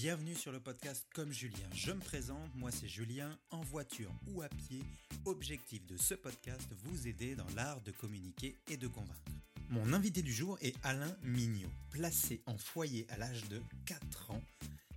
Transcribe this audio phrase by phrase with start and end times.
[0.00, 1.68] Bienvenue sur le podcast Comme Julien.
[1.74, 4.80] Je me présente, moi c'est Julien, en voiture ou à pied.
[5.24, 9.24] Objectif de ce podcast, vous aider dans l'art de communiquer et de convaincre.
[9.70, 11.72] Mon invité du jour est Alain Mignot.
[11.90, 14.42] Placé en foyer à l'âge de 4 ans,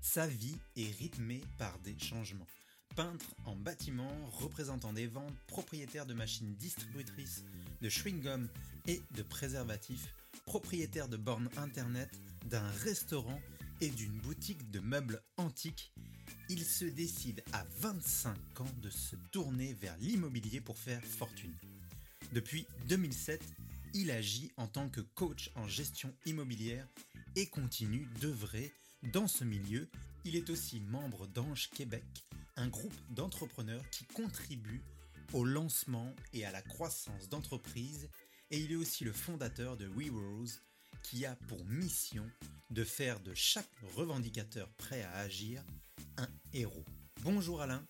[0.02, 2.47] sa vie est rythmée par des changements.
[2.96, 7.43] Peintre en bâtiment, représentant des ventes, propriétaire de machines distributrices
[7.82, 8.47] de chewing-gum
[8.86, 10.14] et de préservatifs,
[10.46, 12.11] propriétaire de bornes internet,
[12.46, 13.42] d'un restaurant
[13.82, 15.92] et d'une boutique de meubles antiques,
[16.50, 21.57] il se décide à 25 ans de se tourner vers l'immobilier pour faire fortune.
[22.32, 23.44] Depuis 2007,
[23.96, 26.88] il agit en tant que coach en gestion immobilière
[27.36, 28.71] et continue d'œuvrer
[29.12, 29.90] dans ce milieu.
[30.26, 32.06] Il est aussi membre d'Ange Québec,
[32.58, 34.84] un groupe d'entrepreneurs qui contribue
[35.34, 38.09] au lancement et à la croissance d'entreprises
[38.52, 40.62] et il est aussi le fondateur de WeRose
[41.04, 42.30] qui a pour mission
[42.72, 45.61] de faire de chaque revendicateur prêt à agir
[46.17, 46.86] un héros.
[47.22, 47.86] Bonjour Alain,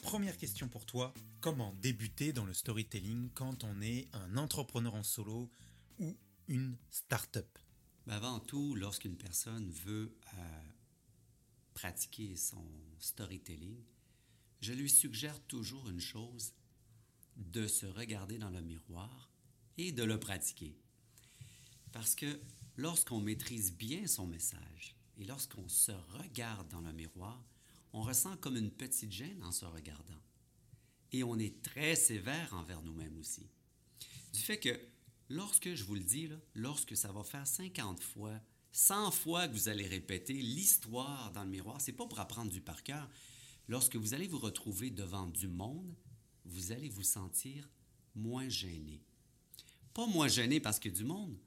[0.00, 5.02] première question pour toi, comment débuter dans le storytelling quand on est un entrepreneur en
[5.02, 5.50] solo
[5.98, 6.16] ou
[6.48, 7.58] une start-up?
[8.06, 10.62] Ben, Avant tout, lorsqu'une personne veut euh,
[11.74, 12.64] pratiquer son
[12.98, 13.84] storytelling,
[14.62, 16.54] je lui suggère toujours une chose,
[17.36, 19.30] de se regarder dans le miroir
[19.78, 20.74] et de le pratiquer.
[21.92, 22.38] Parce que
[22.76, 27.44] lorsqu'on maîtrise bien son message et lorsqu'on se regarde dans le miroir,
[27.92, 30.20] on ressent comme une petite gêne en se regardant.
[31.12, 33.46] Et on est très sévère envers nous-mêmes aussi.
[34.32, 34.80] Du fait que
[35.28, 38.40] lorsque, je vous le dis, lorsque ça va faire 50 fois,
[38.72, 42.62] 100 fois que vous allez répéter l'histoire dans le miroir, c'est pas pour apprendre du
[42.62, 43.08] par cœur.
[43.68, 45.94] Lorsque vous allez vous retrouver devant du monde,
[46.46, 47.68] vous allez vous sentir
[48.14, 49.02] moins gêné.
[49.92, 51.38] Pas moins gêné parce que du monde,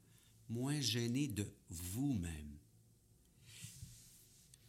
[0.48, 2.58] moins gêné de vous-même.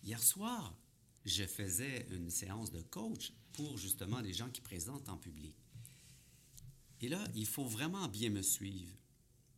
[0.03, 0.77] Hier soir,
[1.25, 5.55] je faisais une séance de coach pour justement les gens qui présentent en public.
[7.01, 8.95] Et là, il faut vraiment bien me suivre.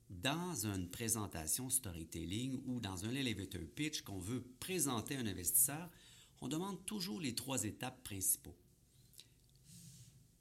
[0.09, 5.89] Dans une présentation storytelling ou dans un elevator pitch qu'on veut présenter à un investisseur,
[6.41, 8.57] on demande toujours les trois étapes principaux.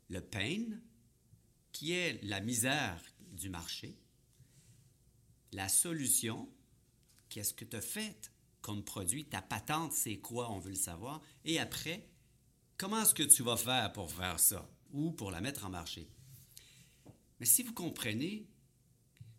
[0.08, 0.64] Le pain,
[1.72, 3.02] qui est la misère
[3.32, 3.98] du marché,
[5.52, 6.48] la solution,
[7.28, 11.22] qu'est-ce que tu as fait comme produit, ta patente, c'est quoi, on veut le savoir,
[11.44, 12.10] et après,
[12.76, 16.10] comment est-ce que tu vas faire pour faire ça ou pour la mettre en marché?
[17.40, 18.48] Mais si vous comprenez,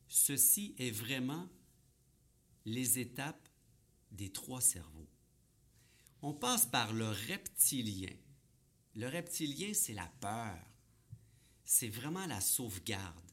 [0.07, 1.49] ceci est vraiment
[2.65, 3.49] les étapes
[4.11, 5.09] des trois cerveaux.
[6.21, 8.13] On passe par le reptilien.
[8.95, 10.57] Le reptilien, c'est la peur.
[11.63, 13.28] C'est vraiment la sauvegarde.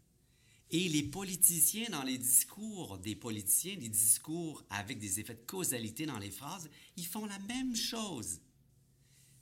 [0.71, 6.07] Et les politiciens, dans les discours des politiciens, des discours avec des effets de causalité
[6.07, 8.41] dans les phrases, ils font la même chose.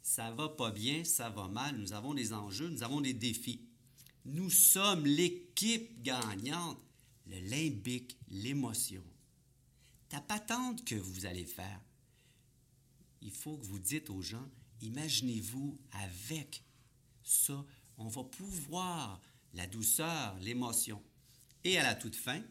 [0.02, 3.62] Ça va pas bien, ça va mal, nous avons des enjeux, nous avons des défis.
[4.26, 6.78] Nous sommes l'équipe gagnante,
[7.26, 9.02] le limbique, l'émotion.
[10.10, 11.80] Ta patente que vous allez faire,
[13.22, 14.46] il faut que vous dites aux gens,
[14.82, 16.62] imaginez-vous avec
[17.22, 17.64] ça,
[17.96, 19.22] on va pouvoir
[19.54, 21.02] la douceur, l'émotion.
[21.64, 22.42] Et à la toute fin,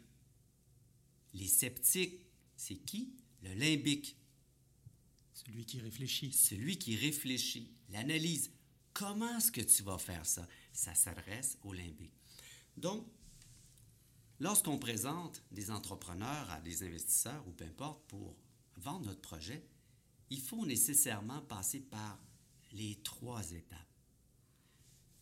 [1.33, 2.25] les sceptiques,
[2.55, 3.13] c'est qui?
[3.41, 4.17] Le limbique.
[5.33, 6.31] Celui qui réfléchit.
[6.31, 8.51] Celui qui réfléchit, l'analyse.
[8.93, 10.47] Comment est-ce que tu vas faire ça?
[10.71, 12.13] Ça s'adresse au limbique.
[12.77, 13.07] Donc,
[14.39, 18.35] lorsqu'on présente des entrepreneurs à des investisseurs ou peu importe pour
[18.77, 19.63] vendre notre projet,
[20.29, 22.19] il faut nécessairement passer par
[22.71, 23.79] les trois étapes.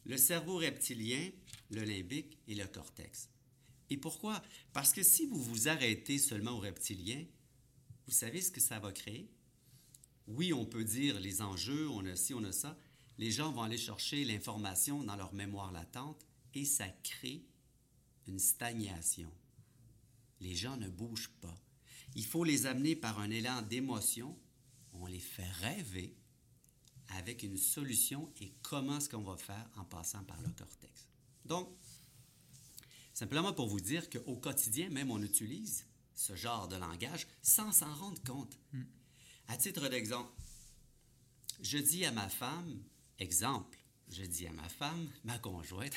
[0.05, 1.29] Le cerveau reptilien,
[1.69, 3.29] le limbique et le cortex.
[3.91, 4.41] Et pourquoi?
[4.73, 7.23] Parce que si vous vous arrêtez seulement au reptilien,
[8.07, 9.29] vous savez ce que ça va créer?
[10.27, 12.75] Oui, on peut dire les enjeux, on a ci, on a ça.
[13.19, 16.25] Les gens vont aller chercher l'information dans leur mémoire latente
[16.55, 17.45] et ça crée
[18.27, 19.31] une stagnation.
[20.39, 21.61] Les gens ne bougent pas.
[22.15, 24.35] Il faut les amener par un élan d'émotion
[24.93, 26.15] on les fait rêver
[27.09, 31.07] avec une solution et comment est-ce qu'on va faire en passant par le cortex.
[31.45, 31.69] Donc,
[33.21, 35.85] simplement pour vous dire qu'au quotidien, même on utilise
[36.15, 38.57] ce genre de langage sans s'en rendre compte.
[38.73, 38.81] Hmm.
[39.47, 40.31] À titre d'exemple,
[41.61, 42.81] je dis à ma femme,
[43.19, 43.77] exemple,
[44.09, 45.93] je dis à ma femme, ma conjointe,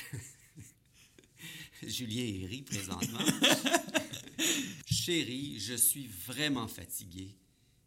[1.81, 3.17] Julien rit présentement,
[4.85, 7.35] chérie, je suis vraiment fatigué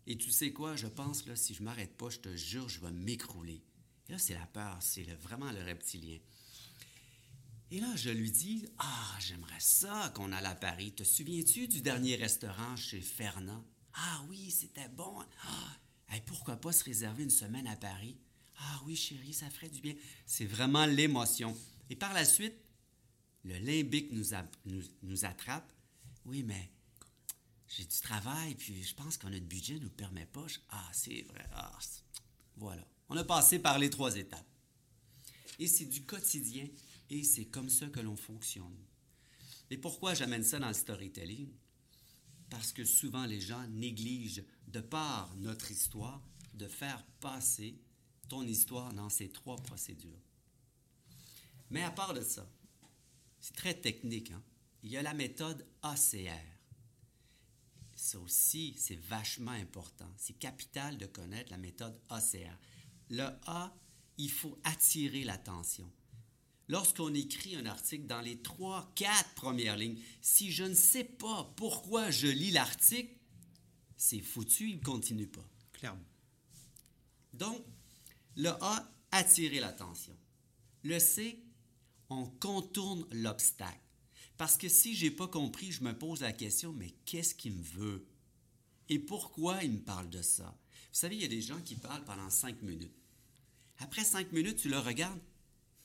[0.08, 2.80] et tu sais quoi, je pense, là, si je m'arrête pas, je te jure, je
[2.80, 3.62] vais m'écrouler.
[4.08, 6.18] Et là, c'est la peur, c'est vraiment le reptilien.
[7.70, 10.92] Et là, je lui dis, ah, j'aimerais ça qu'on aille à Paris.
[10.92, 13.62] Te souviens-tu du dernier restaurant chez Fernand?
[13.94, 15.18] Ah oui, c'était bon.
[15.44, 15.76] Ah,
[16.10, 18.16] Hey, pourquoi pas se réserver une semaine à Paris?
[18.56, 19.94] Ah oui, chérie, ça ferait du bien.
[20.24, 21.54] C'est vraiment l'émotion.
[21.90, 22.54] Et par la suite,
[23.44, 25.70] le limbique nous, attrape.
[26.24, 26.70] Oui, mais
[27.68, 30.46] j'ai du travail, puis je pense que notre budget ne nous permet pas.
[30.70, 31.44] ah, c'est vrai.
[31.52, 31.78] Ah,
[32.56, 32.86] voilà.
[33.10, 34.46] On a passé par les trois étapes.
[35.58, 36.66] Et c'est du quotidien,
[37.10, 38.76] et c'est comme ça que l'on fonctionne.
[39.70, 41.50] Et pourquoi j'amène ça dans le storytelling?
[42.50, 46.22] Parce que souvent les gens négligent, de par notre histoire,
[46.54, 47.78] de faire passer
[48.28, 50.20] ton histoire dans ces trois procédures.
[51.70, 52.50] Mais à part de ça,
[53.40, 54.30] c'est très technique.
[54.30, 54.42] Hein?
[54.82, 56.58] Il y a la méthode ACR.
[57.94, 60.08] Ça aussi, c'est vachement important.
[60.16, 62.56] C'est capital de connaître la méthode ACR.
[63.10, 63.74] Le A,
[64.18, 65.90] il faut attirer l'attention.
[66.68, 71.52] Lorsqu'on écrit un article dans les trois, quatre premières lignes, si je ne sais pas
[71.56, 73.14] pourquoi je lis l'article,
[73.96, 75.48] c'est foutu, il ne continue pas.
[75.72, 76.04] Clairement.
[77.32, 77.64] Donc,
[78.36, 80.16] le A, attirer l'attention.
[80.82, 81.42] Le C,
[82.10, 83.80] on contourne l'obstacle.
[84.36, 87.54] Parce que si je n'ai pas compris, je me pose la question, mais qu'est-ce qu'il
[87.54, 88.06] me veut?
[88.88, 90.56] Et pourquoi il me parle de ça?
[90.70, 92.94] Vous savez, il y a des gens qui parlent pendant cinq minutes.
[93.78, 95.20] Après cinq minutes, tu le regardes,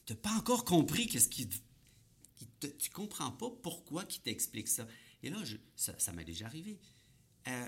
[0.09, 1.49] n'as pas encore compris qu'est-ce qu'il...
[1.49, 4.87] tu ne comprends pas pourquoi il t'explique ça.
[5.21, 5.37] Et là,
[5.75, 6.79] ça, m'est déjà arrivé.
[7.47, 7.67] Euh,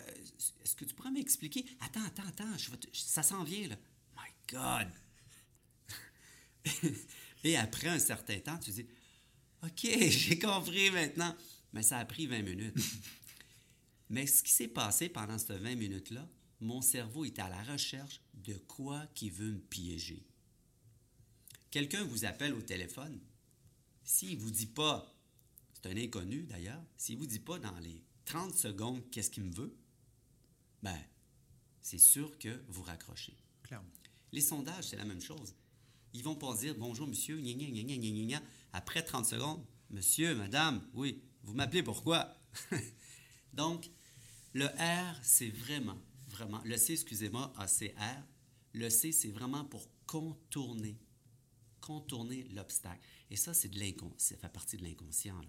[0.63, 1.65] est-ce que tu pourrais m'expliquer?
[1.81, 2.57] Attends, attends, attends,
[2.93, 3.75] ça s'en vient, là.
[4.15, 4.91] My God!
[7.43, 8.87] Et après un certain temps, tu dis,
[9.63, 11.35] OK, j'ai compris maintenant.
[11.73, 12.77] Mais ça a pris 20 minutes.
[14.09, 16.27] Mais ce qui s'est passé pendant ces 20 minutes-là,
[16.61, 20.25] mon cerveau était à la recherche de quoi qui veut me piéger.
[21.75, 23.19] Quelqu'un vous appelle au téléphone.
[24.01, 25.13] S'il ne vous dit pas,
[25.73, 29.43] c'est un inconnu d'ailleurs, s'il ne vous dit pas dans les 30 secondes qu'est-ce qu'il
[29.43, 29.75] me veut,
[30.81, 30.97] ben,
[31.81, 33.35] c'est sûr que vous raccrochez.
[33.61, 33.91] Clairement.
[34.31, 35.53] Les sondages, c'est la même chose.
[36.13, 38.41] Ils vont pas dire bonjour monsieur, gna gna gna gna gna
[38.71, 42.37] après 30 secondes, Monsieur, Madame, oui, vous m'appelez pourquoi?
[43.53, 43.91] Donc,
[44.53, 48.23] le R, c'est vraiment, vraiment, le C, excusez-moi, ACR,
[48.71, 50.97] le C, c'est vraiment pour contourner,
[51.85, 52.99] contourner l'obstacle.
[53.29, 55.39] Et ça, c'est de l'inconscient, ça fait partie de l'inconscient.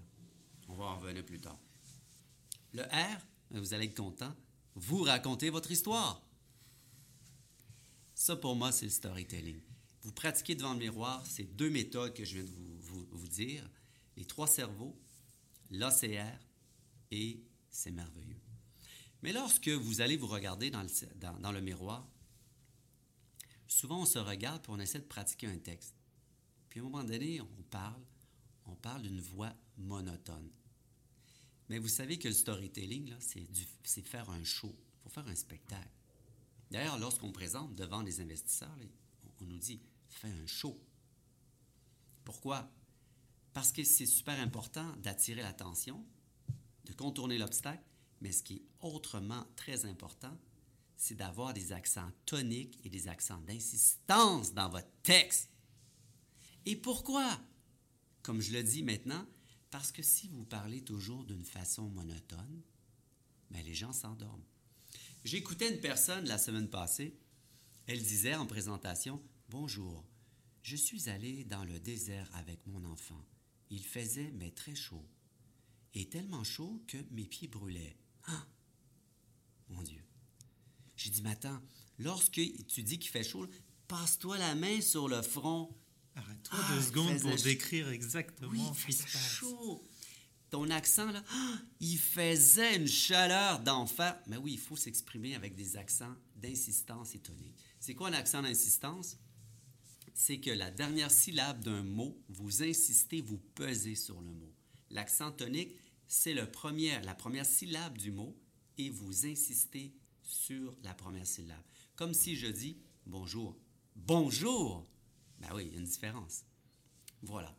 [0.68, 1.58] On va en revenir plus tard.
[2.74, 4.34] Le R, vous allez être content,
[4.74, 6.22] vous racontez votre histoire.
[8.14, 9.60] Ça, pour moi, c'est le storytelling.
[10.02, 13.68] Vous pratiquez devant le miroir ces deux méthodes que je viens de vous vous, dire,
[14.16, 14.94] les trois cerveaux,
[15.70, 16.38] l'OCR
[17.10, 18.40] et c'est merveilleux.
[19.22, 20.88] Mais lorsque vous allez vous regarder dans le,
[21.40, 22.06] dans, le miroir,
[23.66, 25.95] souvent on se regarde et on essaie de pratiquer un texte.
[26.76, 28.02] Puis à un moment donné, on parle,
[28.66, 30.50] on parle d'une voix monotone.
[31.70, 34.76] Mais vous savez que le storytelling, c'est faire un show.
[34.76, 35.88] Il faut faire un spectacle.
[36.70, 38.76] D'ailleurs, lorsqu'on présente devant les investisseurs,
[39.40, 39.80] on nous dit,
[40.10, 40.78] fais un show.
[42.24, 42.70] Pourquoi?
[43.54, 46.04] Parce que c'est super important d'attirer l'attention,
[46.84, 47.84] de contourner l'obstacle,
[48.20, 50.36] mais ce qui est autrement très important,
[50.94, 55.48] c'est d'avoir des accents toniques et des accents d'insistance dans votre texte.
[56.66, 57.40] Et pourquoi?
[58.22, 59.24] Comme je le dis maintenant,
[59.70, 62.62] parce que si vous parlez toujours d'une façon monotone,
[63.50, 64.44] ben, les gens s'endorment.
[65.24, 67.16] J'écoutais une personne la semaine passée,
[67.86, 70.04] elle disait en présentation, Bonjour,
[70.62, 73.24] je suis allé dans le désert avec mon enfant.
[73.70, 75.06] Il faisait, mais très chaud.
[75.94, 77.96] Et tellement chaud que mes pieds brûlaient.
[78.24, 78.46] Ah!
[79.68, 80.02] Mon Dieu.
[80.96, 81.62] J'ai dit, mais attends,
[81.98, 83.46] lorsque tu dis qu'il fait chaud,
[83.86, 85.72] passe-toi la main sur le front.
[86.16, 89.34] Arrête-toi deux ah, secondes pour décrire exactement ce qui se passe.
[89.34, 89.86] chaud.
[90.50, 91.22] Ton accent, là,
[91.80, 94.18] il faisait une chaleur d'enfer.
[94.26, 97.56] Mais oui, il faut s'exprimer avec des accents d'insistance et tonique.
[97.78, 99.18] C'est quoi un accent d'insistance?
[100.16, 104.50] c'est que la dernière syllabe d'un mot, vous insistez, vous pesez sur le mot.
[104.90, 105.76] L'accent tonique,
[106.08, 108.34] c'est le premier, la première syllabe du mot
[108.78, 109.92] et vous insistez
[110.22, 111.62] sur la première syllabe.
[111.96, 113.58] Comme si je dis bonjour.
[113.94, 114.88] Bonjour!
[115.40, 116.44] Ben oui, il y a une différence.
[117.22, 117.56] Voilà.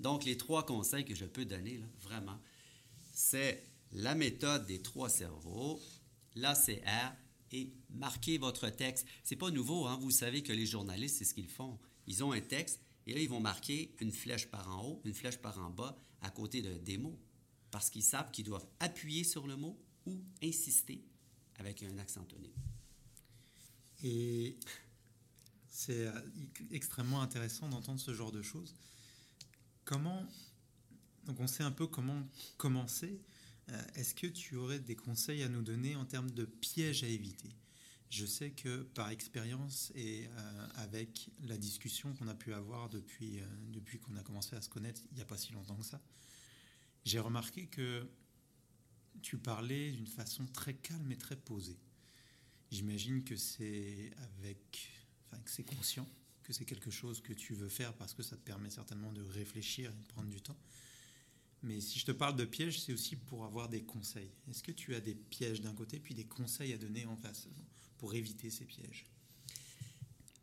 [0.00, 2.38] Donc, les trois conseils que je peux donner, vraiment,
[3.12, 5.80] c'est la méthode des trois cerveaux,
[6.34, 7.14] l'ACR
[7.52, 9.06] et marquez votre texte.
[9.22, 9.98] C'est pas nouveau, hein?
[10.00, 11.78] vous savez que les journalistes, c'est ce qu'ils font.
[12.06, 15.14] Ils ont un texte et là, ils vont marquer une flèche par en haut, une
[15.14, 17.18] flèche par en bas, à côté de, des mots,
[17.70, 21.04] parce qu'ils savent qu'ils doivent appuyer sur le mot ou insister
[21.56, 22.56] avec un accent tonique.
[24.02, 24.58] Et
[25.74, 26.12] c'est euh,
[26.70, 28.76] extrêmement intéressant d'entendre ce genre de choses.
[29.84, 30.24] Comment,
[31.24, 32.22] donc on sait un peu comment
[32.56, 33.20] commencer,
[33.70, 37.08] euh, est-ce que tu aurais des conseils à nous donner en termes de pièges à
[37.08, 37.50] éviter?
[38.08, 43.40] Je sais que par expérience et euh, avec la discussion qu'on a pu avoir depuis,
[43.72, 46.00] depuis qu'on a commencé à se connaître il n'y a pas si longtemps que ça,
[47.04, 48.08] j'ai remarqué que
[49.22, 51.80] tu parlais d'une façon très calme et très posée.
[52.70, 54.93] J'imagine que c'est avec,
[55.38, 56.08] que c'est conscient,
[56.42, 59.22] que c'est quelque chose que tu veux faire parce que ça te permet certainement de
[59.22, 60.58] réfléchir et de prendre du temps.
[61.62, 64.30] Mais si je te parle de pièges, c'est aussi pour avoir des conseils.
[64.50, 67.48] Est-ce que tu as des pièges d'un côté, puis des conseils à donner en face
[67.96, 69.06] pour éviter ces pièges?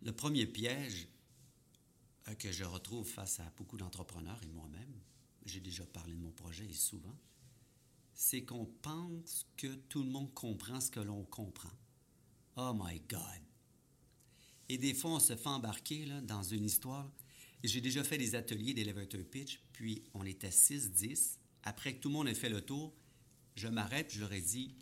[0.01, 1.07] Le premier piège
[2.27, 4.99] euh, que je retrouve face à beaucoup d'entrepreneurs et moi-même,
[5.45, 7.15] j'ai déjà parlé de mon projet et souvent,
[8.13, 11.71] c'est qu'on pense que tout le monde comprend ce que l'on comprend.
[12.55, 13.50] Oh my God!
[14.71, 17.11] Et des fois, on se fait embarquer là, dans une histoire
[17.63, 21.37] j'ai déjà fait des ateliers d'elevator pitch, puis on était 6-10.
[21.63, 22.93] Après que tout le monde ait fait le tour,
[23.55, 24.73] je m'arrête, je leur ai dit,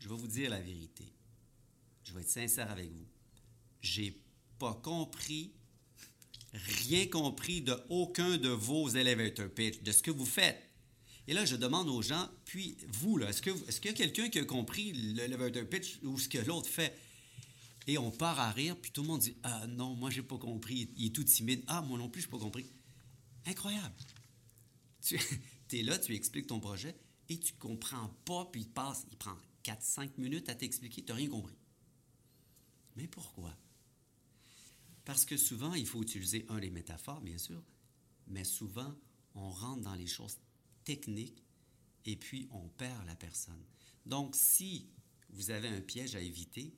[0.00, 1.04] je vais vous dire la vérité.
[2.04, 3.06] Je vais être sincère avec vous.
[3.80, 4.20] J'ai
[4.58, 5.52] pas compris,
[6.52, 10.60] rien compris de aucun de vos elevator pitch, de ce que vous faites.
[11.28, 14.28] Et là, je demande aux gens, puis vous, là, est-ce qu'il est y a quelqu'un
[14.28, 16.96] qui a compris l'elevator pitch ou ce que l'autre fait?
[17.86, 20.38] Et on part à rire, puis tout le monde dit Ah non, moi, j'ai pas
[20.38, 20.90] compris.
[20.96, 21.62] Il est tout timide.
[21.66, 22.66] Ah, moi non plus, j'ai pas compris.
[23.44, 23.94] Incroyable.
[25.00, 25.18] Tu
[25.72, 26.96] es là, tu expliques ton projet
[27.28, 31.16] et tu comprends pas, puis il passe, il prend 4-5 minutes à t'expliquer, tu n'as
[31.16, 31.56] rien compris.
[32.96, 33.56] Mais pourquoi?
[35.04, 37.62] Parce que souvent, il faut utiliser, un, les métaphores, bien sûr,
[38.26, 38.94] mais souvent,
[39.34, 40.38] on rentre dans les choses
[40.84, 41.44] techniques
[42.04, 43.62] et puis on perd la personne.
[44.04, 44.88] Donc, si
[45.30, 46.74] vous avez un piège à éviter,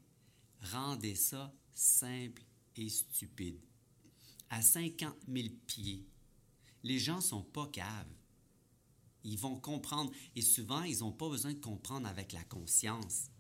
[0.63, 2.43] rendez ça simple
[2.77, 3.61] et stupide.
[4.51, 6.07] À 50 000 pieds,
[6.83, 8.15] les gens sont pas caves.
[9.25, 13.31] Ils vont comprendre et souvent, ils n'ont pas besoin de comprendre avec la conscience.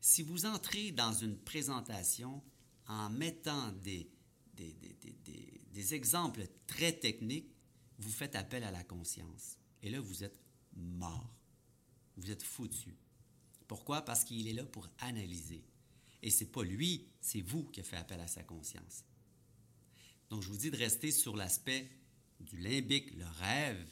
[0.00, 2.42] Si vous entrez dans une présentation
[2.88, 4.10] en mettant des,
[4.54, 7.54] des, des, des, exemples très techniques,
[7.98, 9.58] vous faites appel à la conscience.
[9.82, 10.40] Et là, vous êtes
[10.74, 11.36] mort.
[12.16, 12.96] Vous êtes foutu.
[13.68, 14.02] Pourquoi?
[14.02, 15.64] Parce qu'il est là pour analyser.
[16.22, 19.04] Et c'est pas lui, c'est vous qui a fait appel à sa conscience.
[20.28, 21.90] Donc, je vous dis de rester sur l'aspect
[22.40, 23.88] du limbique, le rêve,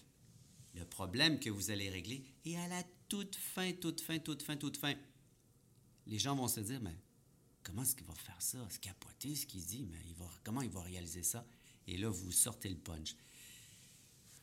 [0.75, 2.25] le problème que vous allez régler.
[2.45, 4.95] Et à la toute fin, toute fin, toute fin, toute fin,
[6.07, 6.97] les gens vont se dire, mais
[7.63, 8.67] comment est-ce qu'il va faire ça?
[8.71, 11.47] C'est capoté ce qu'il dit, mais il va, comment il va réaliser ça?
[11.87, 13.17] Et là, vous sortez le punch.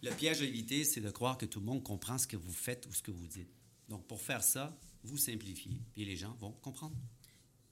[0.01, 2.54] Le piège à éviter, c'est de croire que tout le monde comprend ce que vous
[2.54, 3.50] faites ou ce que vous dites.
[3.88, 6.96] Donc, pour faire ça, vous simplifiez, puis les gens vont comprendre.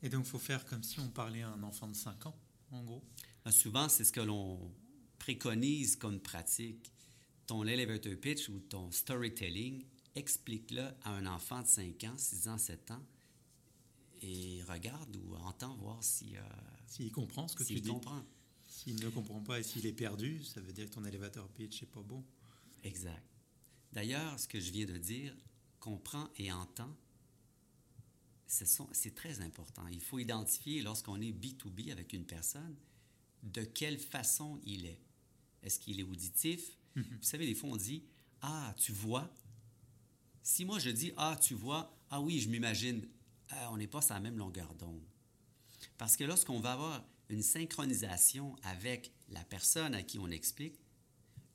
[0.04, 2.36] Et donc, il faut faire comme si on parlait à un enfant de 5 ans,
[2.72, 3.02] en gros.
[3.46, 4.60] Ben, souvent, c'est ce que l'on
[5.18, 6.92] préconise comme pratique.
[7.48, 12.58] Ton elevator pitch ou ton storytelling, explique-le à un enfant de 5 ans, 6 ans,
[12.58, 13.06] 7 ans,
[14.22, 16.36] et regarde ou entend voir si...
[16.36, 16.42] Euh,
[16.88, 17.90] s'il comprend ce que tu dis.
[17.90, 18.24] comprend.
[18.68, 21.82] S'il ne comprend pas et s'il est perdu, ça veut dire que ton elevator pitch
[21.82, 22.26] n'est pas bon.
[22.84, 23.24] Exact.
[23.94, 25.34] D'ailleurs, ce que je viens de dire,
[25.80, 26.94] comprend et entend,
[28.92, 29.88] c'est très important.
[29.92, 32.76] Il faut identifier lorsqu'on est B2B avec une personne,
[33.42, 35.02] de quelle façon il est.
[35.64, 36.78] Est-ce qu'il est auditif?
[36.96, 37.18] Mm-hmm.
[37.18, 38.04] Vous savez, des fois, on dit
[38.42, 39.34] Ah, tu vois.
[40.44, 43.08] Si moi je dis Ah, tu vois, ah oui, je m'imagine,
[43.50, 45.04] ah, on n'est pas sur la même longueur d'onde.
[45.98, 50.80] Parce que lorsqu'on va avoir une synchronisation avec la personne à qui on explique,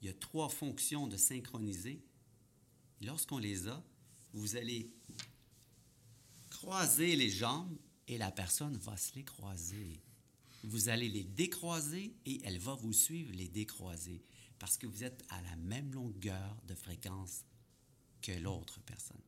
[0.01, 2.03] il y a trois fonctions de synchroniser.
[3.01, 3.85] Lorsqu'on les a,
[4.33, 4.93] vous allez
[6.59, 10.01] croiser les jambes et la personne va se les croiser.
[10.65, 14.21] Vous allez les décroiser et elle va vous suivre les décroiser
[14.59, 17.45] parce que vous êtes à la même longueur de fréquence
[18.21, 19.21] que l'autre personne.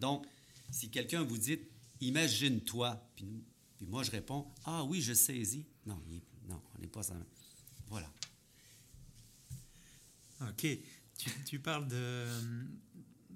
[0.00, 0.26] Donc,
[0.70, 1.60] si quelqu'un vous dit
[2.00, 3.44] imagine-toi, puis,
[3.82, 5.66] moi je réponds ah oui, je saisis.
[5.86, 6.02] Non,
[6.48, 7.14] non, on n'est pas ça.
[7.86, 8.12] Voilà.
[10.40, 10.66] OK.
[11.16, 12.26] Tu, tu parles de,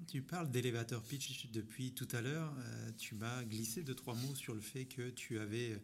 [0.09, 2.51] tu parles d'élévateur pitch depuis tout à l'heure.
[2.57, 5.79] Euh, tu m'as glissé deux, trois mots sur le fait que tu avais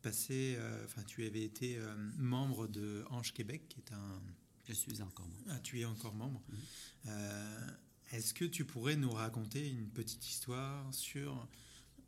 [0.00, 4.22] passé, euh, enfin, tu avais été euh, membre de Ange Québec, qui est un.
[4.68, 5.44] Je suis encore membre.
[5.48, 6.42] Ah, tu es encore membre.
[8.12, 11.48] Est-ce que tu pourrais nous raconter une petite histoire sur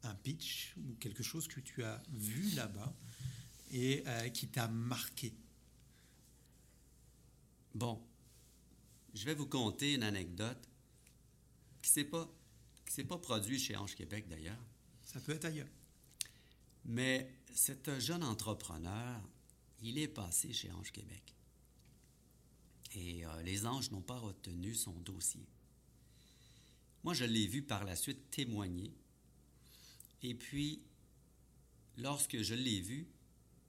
[0.02, 2.94] un pitch ou quelque chose que tu as vu là-bas
[3.72, 4.04] et
[4.34, 5.32] qui t'a marqué?
[7.74, 8.02] Bon,
[9.14, 10.69] je vais vous conter une anecdote
[11.92, 12.28] qui ne pas,
[12.86, 14.62] s'est pas produit chez Ange Québec d'ailleurs.
[15.04, 15.68] Ça peut être ailleurs.
[16.84, 19.20] Mais cet jeune entrepreneur,
[19.82, 21.34] il est passé chez Ange Québec.
[22.94, 25.46] Et euh, les anges n'ont pas retenu son dossier.
[27.04, 28.92] Moi, je l'ai vu par la suite témoigner.
[30.22, 30.82] Et puis,
[31.96, 33.08] lorsque je l'ai vu,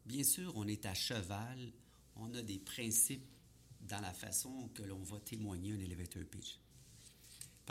[0.06, 1.72] bien sûr, on est à cheval,
[2.16, 3.26] on a des principes
[3.82, 6.60] dans la façon que l'on va témoigner un elevator pitch.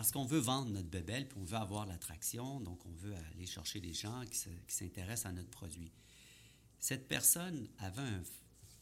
[0.00, 3.44] Parce qu'on veut vendre notre bebelle, puis on veut avoir l'attraction, donc on veut aller
[3.44, 5.92] chercher des gens qui s'intéressent à notre produit.
[6.78, 8.00] Cette personne avait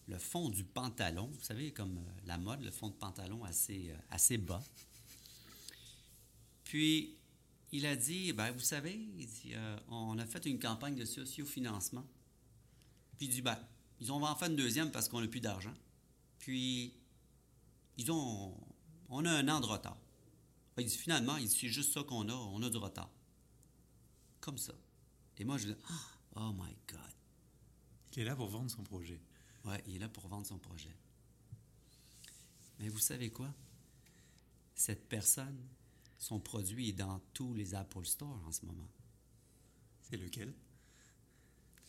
[0.06, 3.90] le fond du pantalon, vous savez, comme euh, la mode, le fond de pantalon assez,
[3.90, 4.62] euh, bas.
[6.62, 7.16] Puis,
[7.72, 9.00] il a dit, ben, vous savez,
[9.46, 12.06] euh, on a fait une campagne de socio-financement.
[13.16, 13.58] Puis il dit, ben,
[14.00, 15.74] ils ont en fait une deuxième parce qu'on n'a plus d'argent.
[16.38, 16.94] Puis,
[17.96, 18.56] ils ont,
[19.08, 19.98] on a un an de retard.
[20.78, 23.10] Il dit, finalement, il c'est juste ça qu'on a, on a du retard.
[24.40, 24.74] Comme ça.
[25.38, 25.76] Et moi, je dis,
[26.36, 27.12] oh my God.
[28.14, 29.20] Il est là pour vendre son projet.
[29.64, 30.94] Oui, il est là pour vendre son projet.
[32.78, 33.52] Mais vous savez quoi?
[34.74, 35.58] Cette personne,
[36.18, 38.88] son produit est dans tous les Apple Store en ce moment.
[40.02, 40.52] C'est lequel?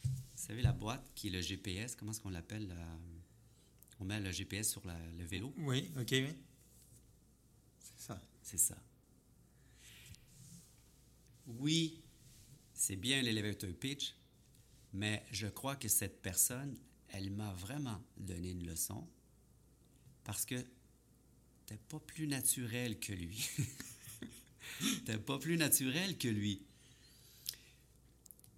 [0.04, 2.72] Vous savez, la boîte qui est le GPS, comment est-ce qu'on l'appelle?
[2.72, 2.98] Euh,
[4.00, 5.54] on met le GPS sur le vélo?
[5.58, 6.34] Oui, OK, oui.
[8.50, 8.82] C'est ça.
[11.46, 12.02] Oui,
[12.74, 14.16] c'est bien l'elevator pitch,
[14.92, 16.76] mais je crois que cette personne,
[17.10, 19.08] elle m'a vraiment donné une leçon
[20.24, 20.56] parce que
[21.68, 23.48] t'es pas plus naturel que lui.
[25.06, 26.64] t'es pas plus naturel que lui.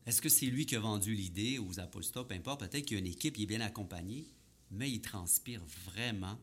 [0.05, 2.25] Est-ce que c'est lui qui a vendu l'idée aux apostles?
[2.25, 4.25] Peu importe, peut-être qu'il y a une équipe, il est bien accompagné,
[4.69, 6.39] mais il transpire vraiment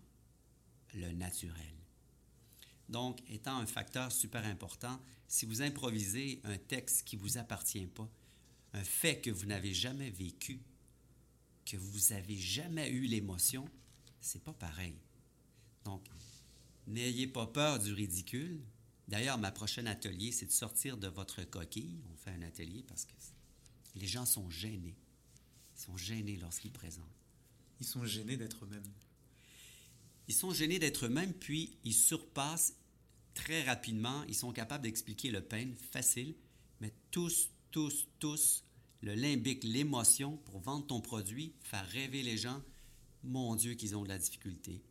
[0.93, 1.78] le naturel.
[2.89, 7.87] Donc, étant un facteur super important, si vous improvisez un texte qui ne vous appartient
[7.87, 8.09] pas,
[8.73, 10.61] un fait que vous n'avez jamais vécu,
[11.67, 13.69] que vous n'avez jamais eu l'émotion,
[14.21, 14.97] c'est pas pareil.
[15.85, 16.07] Donc,
[16.87, 18.61] n'ayez pas peur du ridicule.
[19.07, 22.01] D'ailleurs, ma prochaine atelier, c'est de sortir de votre coquille.
[22.13, 23.13] On fait un atelier parce que
[23.95, 24.97] les gens sont gênés.
[25.77, 27.05] Ils sont gênés lorsqu'ils présentent.
[27.81, 28.93] Ils sont gênés d'être eux-mêmes.
[30.27, 32.75] Ils sont gênés d'être eux-mêmes, puis ils surpassent
[33.39, 34.25] très rapidement.
[34.27, 36.35] Ils sont capables d'expliquer le pain facile,
[36.81, 38.65] mais tous, tous, tous,
[39.01, 42.61] le limbique, l'émotion pour vendre ton produit, faire rêver les gens,
[43.23, 44.83] mon Dieu, qu'ils ont de la difficulté.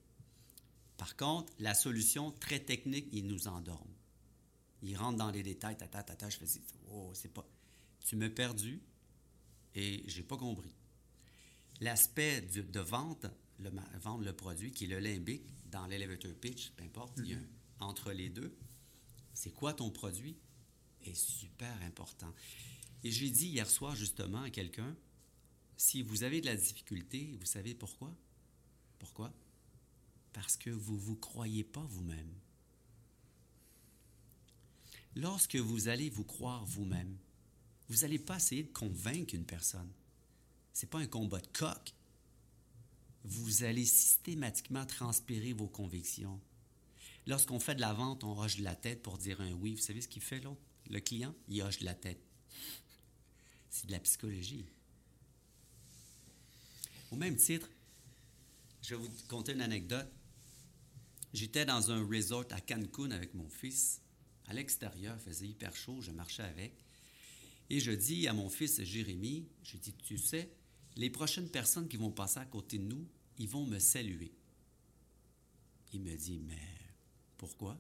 [0.96, 3.94] Par contre, la solution très technique, ils nous endorment.
[4.82, 7.46] Ils rentrent dans les détails, tata, tata, je fais, oh, c'est pas.
[8.00, 8.82] Tu m'as perdu
[9.76, 10.74] et j'ai pas compris.
[11.82, 13.26] L'aspect de vente,
[13.60, 17.34] le, vendre le produit, qui est le limbique, dans l'elevator pitch, peu importe, il y
[17.34, 17.57] a mm-hmm.
[17.80, 18.56] Entre les deux.
[19.34, 20.38] C'est quoi ton produit?
[21.06, 22.34] est super important.
[23.04, 24.96] Et j'ai dit hier soir justement à quelqu'un,
[25.78, 28.14] si vous avez de la difficulté, vous savez pourquoi?
[29.00, 29.34] Pourquoi?
[30.34, 32.34] Parce que vous ne vous croyez pas vous-même.
[35.16, 37.18] Lorsque vous allez vous croire vous-même,
[37.90, 39.92] vous n'allez pas essayer de convaincre une personne.
[40.74, 41.94] Ce n'est pas un combat de coq.
[43.24, 46.40] Vous allez systématiquement transpirer vos convictions.
[47.28, 49.76] Lorsqu'on fait de la vente, on hoche de la tête pour dire un oui.
[49.76, 50.42] Vous savez ce qu'il fait?
[50.90, 52.22] Le client, il hoche de la tête.
[53.70, 54.66] C'est de la psychologie.
[57.12, 57.70] Au même titre,
[58.82, 60.08] je vais vous conter une anecdote.
[61.34, 64.02] J'étais dans un resort à Cancun avec mon fils.
[64.48, 66.74] À l'extérieur, il faisait hyper chaud, je marchais avec.
[67.70, 70.50] Et je dis à mon fils Jérémy, je dis, tu sais,
[70.96, 73.06] les prochaines personnes qui vont passer à côté de nous,
[73.38, 74.32] ils vont me saluer.
[75.92, 76.77] Il me dit, mais
[77.38, 77.78] pourquoi?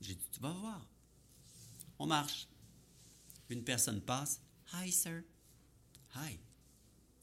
[0.00, 0.86] J'ai dit, tu vas voir.
[1.98, 2.48] On marche.
[3.48, 4.40] Une personne passe.
[4.72, 5.22] Hi, sir.
[6.14, 6.38] Hi.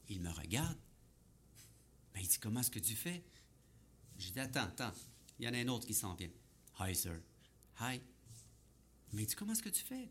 [0.08, 0.78] Il me regarde.
[2.14, 3.24] Mais il dit, comment est-ce que tu fais?
[4.18, 4.92] J'ai dit, attends, attends.
[5.38, 6.30] Il y en a un autre qui s'en vient.
[6.80, 7.20] Hi, sir.
[7.80, 8.00] Hi.
[9.12, 10.08] Mais il dit, comment est-ce que tu fais?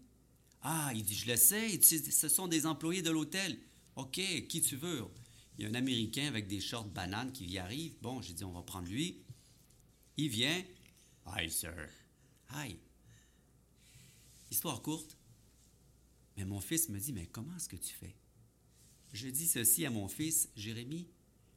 [0.61, 1.81] Ah, il dit, je le sais.
[1.81, 3.59] ce sont des employés de l'hôtel.
[3.95, 5.03] OK, qui tu veux?
[5.57, 7.95] Il y a un Américain avec des shorts bananes qui y arrive.
[8.01, 9.23] Bon, j'ai dit, on va prendre lui.
[10.17, 10.63] Il vient.
[11.25, 11.89] Hi, sir.
[12.51, 12.77] Hi.
[14.51, 15.17] Histoire courte.
[16.37, 18.15] Mais mon fils me dit, mais comment est-ce que tu fais?
[19.13, 21.07] Je dis ceci à mon fils, Jérémie,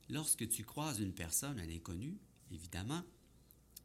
[0.08, 2.18] lorsque tu croises une personne, un inconnu,
[2.50, 3.02] évidemment,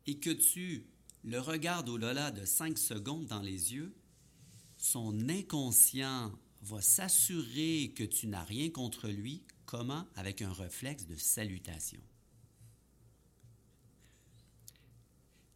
[0.08, 0.86] et que tu
[1.24, 3.96] le regardes au-delà de cinq secondes dans les yeux,
[4.78, 9.44] son inconscient va s'assurer que tu n'as rien contre lui.
[9.66, 10.06] Comment?
[10.16, 12.02] Avec un réflexe de salutation.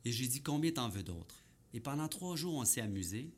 [0.06, 1.44] Et j'ai dit, combien t'en veux d'autres?
[1.74, 3.34] Et pendant trois jours, on s'est amusé.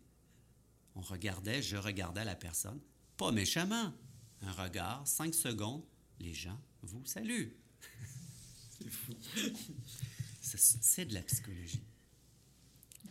[0.96, 2.80] On regardait, je regardais la personne,
[3.16, 3.94] pas méchamment.
[4.42, 5.84] Un regard, cinq secondes,
[6.20, 7.56] les gens vous saluent.
[8.80, 9.14] C'est fou.
[10.42, 11.84] C'est de la psychologie.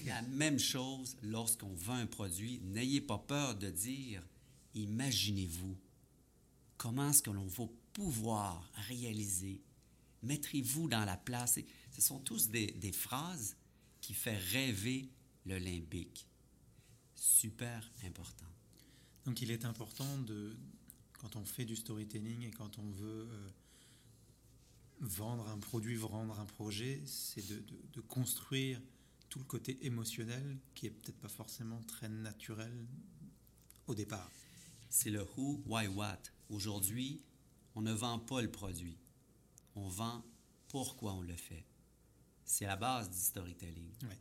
[0.04, 2.60] La même chose lorsqu'on vend un produit.
[2.64, 4.22] N'ayez pas peur de dire
[4.74, 5.76] imaginez-vous
[6.76, 9.62] comment est-ce que l'on va pouvoir réaliser.
[10.22, 11.58] Mettrez-vous dans la place.
[11.58, 11.66] Et
[11.96, 13.56] ce sont tous des, des phrases
[14.02, 15.08] qui font rêver
[15.46, 16.28] le limbique.
[17.14, 18.44] Super important.
[19.24, 20.54] Donc il est important de,
[21.14, 23.48] quand on fait du storytelling et quand on veut euh,
[25.00, 28.78] vendre un produit, vendre un projet, c'est de, de- de construire
[29.30, 32.86] tout le côté émotionnel qui est peut-être pas forcément très naturel
[33.86, 34.30] au départ.
[34.90, 36.20] C'est le who, why, what.
[36.50, 37.22] Aujourd'hui,
[37.74, 38.98] on ne vend pas le produit.
[39.74, 40.22] On vend
[40.68, 41.64] pourquoi on le fait.
[42.46, 43.90] C'est la base du storytelling.
[44.04, 44.18] Ouais.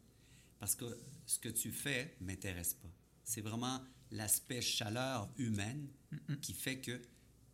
[0.60, 0.86] Parce que
[1.26, 2.92] ce que tu fais ne m'intéresse pas.
[3.24, 5.88] C'est vraiment l'aspect chaleur humaine
[6.42, 7.02] qui fait que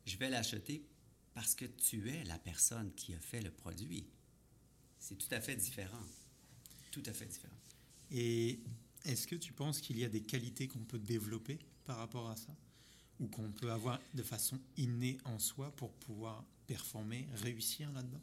[0.06, 0.88] je vais l'acheter
[1.34, 4.08] parce que tu es la personne qui a fait le produit.
[5.00, 6.02] C'est tout à fait différent.
[6.92, 7.56] Tout à fait différent.
[8.12, 8.60] Et
[9.06, 12.36] est-ce que tu penses qu'il y a des qualités qu'on peut développer par rapport à
[12.36, 12.56] ça?
[13.20, 18.22] Ou qu'on peut avoir de façon innée en soi pour pouvoir performer, réussir là-dedans?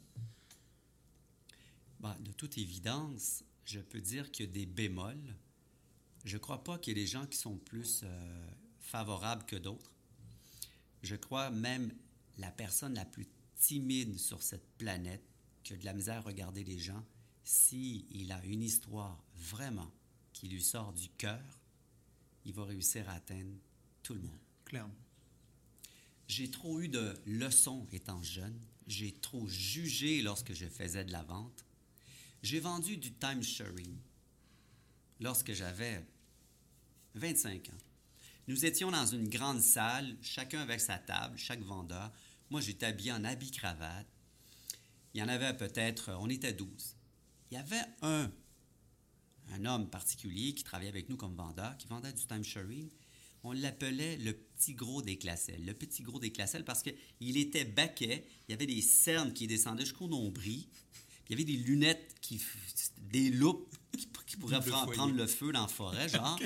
[1.99, 5.35] Bah, de toute évidence, je peux dire qu'il y a des bémols.
[6.25, 9.55] Je ne crois pas qu'il y ait des gens qui sont plus euh, favorables que
[9.55, 9.93] d'autres.
[11.03, 11.93] Je crois même
[12.37, 15.23] la personne la plus timide sur cette planète
[15.63, 17.05] qui a de la misère à regarder les gens,
[17.43, 19.91] s'il a une histoire vraiment
[20.33, 21.43] qui lui sort du cœur,
[22.45, 23.55] il va réussir à atteindre
[24.03, 24.39] tout le monde.
[24.65, 24.95] Clairement.
[26.27, 28.59] J'ai trop eu de leçons étant jeune.
[28.87, 31.65] J'ai trop jugé lorsque je faisais de la vente.
[32.41, 33.97] J'ai vendu du time sharing
[35.19, 36.05] lorsque j'avais
[37.15, 37.77] 25 ans.
[38.47, 42.11] Nous étions dans une grande salle, chacun avec sa table, chaque vendeur.
[42.49, 44.07] Moi, j'étais habillé en habit cravate.
[45.13, 46.95] Il y en avait peut-être, on était 12.
[47.51, 48.31] Il y avait un,
[49.51, 52.89] un homme particulier qui travaillait avec nous comme vendeur, qui vendait du time sharing.
[53.43, 55.65] On l'appelait le petit gros des classelles.
[55.65, 59.47] Le petit gros des classelles parce qu'il était baquet, il y avait des cernes qui
[59.47, 60.65] descendaient jusqu'au nombril,
[61.29, 62.41] il y avait des lunettes, qui,
[63.11, 66.39] des loupes qui, qui pourraient prendre, le feu dans la forêt, genre.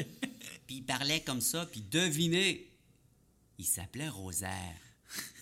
[0.68, 2.70] Puis il parlait comme ça, puis devinez,
[3.58, 4.82] il s'appelait Rosaire.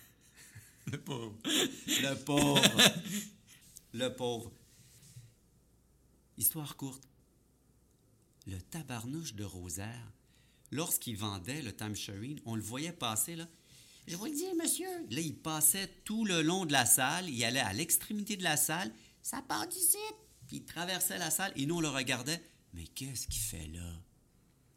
[0.91, 1.37] Le pauvre.
[1.45, 2.81] Le pauvre.
[3.93, 4.51] Le pauvre.
[6.37, 7.07] Histoire courte.
[8.47, 10.11] Le tabarnouche de Rosaire,
[10.71, 13.47] lorsqu'il vendait le time sharing, on le voyait passer là.
[14.07, 14.89] Je vous le dis, monsieur.
[15.11, 17.29] Là, il passait tout le long de la salle.
[17.29, 18.91] Il allait à l'extrémité de la salle.
[19.21, 19.97] Ça part d'ici.
[20.47, 22.41] Puis il traversait la salle et nous, on le regardait.
[22.73, 23.93] Mais qu'est-ce qu'il fait là?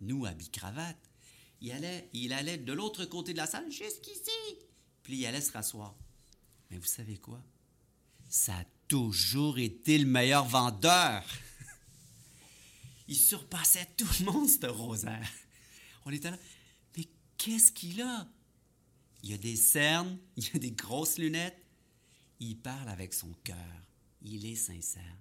[0.01, 1.11] Nous, habits cravate.
[1.61, 4.31] Il allait, il allait de l'autre côté de la salle jusqu'ici.
[5.03, 5.95] Puis il allait se rasseoir.
[6.71, 7.43] Mais vous savez quoi?
[8.29, 11.25] Ça a toujours été le meilleur vendeur.
[13.09, 15.31] Il surpassait tout le monde, ce rosaire.
[16.05, 16.39] On était là.
[16.97, 17.05] Mais
[17.37, 18.27] qu'est-ce qu'il a?
[19.23, 21.63] Il a des cernes, il a des grosses lunettes.
[22.41, 23.57] Il parle avec son cœur.
[24.25, 25.19] Il est sincère.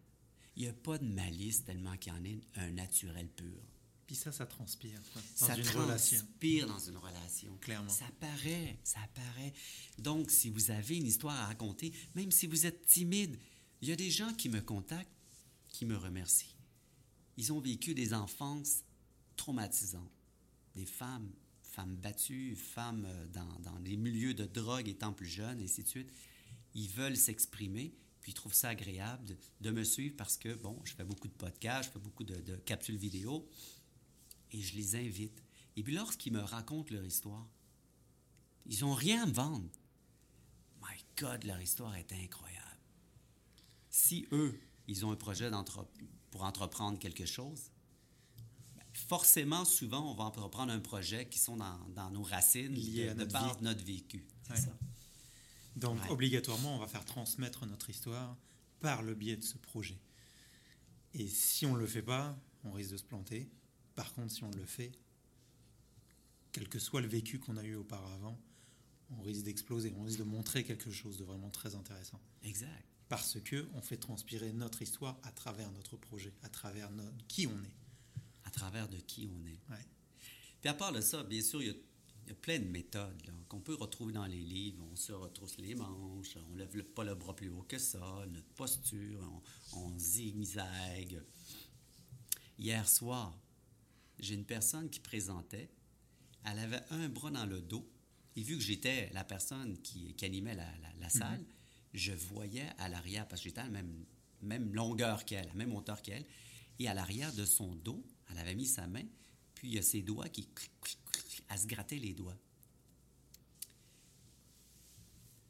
[0.55, 3.61] Il n'y a pas de malice tellement qu'il en est un naturel pur.
[4.05, 6.17] Puis ça, ça transpire dans ça une relation.
[6.17, 7.57] transpire dans une relation.
[7.61, 7.89] Clairement.
[7.89, 9.53] Ça paraît, ça paraît.
[9.97, 13.37] Donc, si vous avez une histoire à raconter, même si vous êtes timide,
[13.81, 15.09] il y a des gens qui me contactent,
[15.69, 16.55] qui me remercient.
[17.37, 18.83] Ils ont vécu des enfances
[19.35, 20.11] traumatisantes.
[20.75, 25.59] Des femmes, femmes battues, femmes euh, dans, dans des milieux de drogue étant plus jeunes,
[25.59, 26.11] et ainsi de suite.
[26.75, 30.79] Ils veulent s'exprimer, puis ils trouvent ça agréable de, de me suivre parce que, bon,
[30.85, 33.47] je fais beaucoup de podcasts, je fais beaucoup de, de capsules vidéo
[34.51, 35.43] et je les invite.
[35.75, 37.47] Et puis lorsqu'ils me racontent leur histoire,
[38.65, 39.69] ils n'ont rien à me vendre.
[40.81, 42.59] My God, leur histoire est incroyable.
[43.89, 45.87] Si eux, ils ont un projet d'entre-
[46.31, 47.71] pour entreprendre quelque chose,
[48.93, 53.09] forcément, souvent, on va entreprendre un projet qui sont dans, dans nos racines, Lié de,
[53.09, 54.25] à de notre notre vécu.
[54.43, 54.59] C'est Ouais.
[54.59, 54.77] ça.
[55.75, 56.09] Donc Ouais.
[56.09, 58.37] obligatoirement, on va faire transmettre notre histoire
[58.79, 59.97] par le biais de ce projet.
[61.13, 63.49] Et si on ne le fait pas, on risque de se planter.
[63.95, 64.91] Par contre, si on le fait,
[66.51, 68.39] quel que soit le vécu qu'on a eu auparavant,
[69.09, 72.19] on risque d'exploser, on risque de montrer quelque chose de vraiment très intéressant.
[72.43, 72.85] Exact.
[73.09, 77.45] Parce que on fait transpirer notre histoire à travers notre projet, à travers notre, qui
[77.47, 77.75] on est.
[78.45, 79.59] À travers de qui on est.
[79.69, 79.85] Ouais.
[80.61, 81.75] Puis à part de ça, bien sûr, il y a,
[82.25, 84.83] il y a plein de méthodes qu'on peut retrouver dans les livres.
[84.91, 88.25] On se retrousse les manches, on lève le- pas le bras plus haut que ça,
[88.31, 89.19] notre posture,
[89.73, 91.21] on, on zigzague.
[92.57, 93.37] Hier soir,
[94.19, 95.69] j'ai une personne qui présentait,
[96.45, 97.87] elle avait un bras dans le dos,
[98.35, 101.43] et vu que j'étais la personne qui, qui animait la, la- la salle,
[101.93, 104.05] je voyais à l'arrière, parce que j'étais à la même,
[104.41, 106.25] même longueur qu'elle, à la même hauteur qu'elle,
[106.79, 109.03] et à l'arrière de son dos, elle avait mis sa main,
[109.55, 110.47] puis il y a ses doigts qui...
[111.49, 112.37] Elle se grattait les doigts.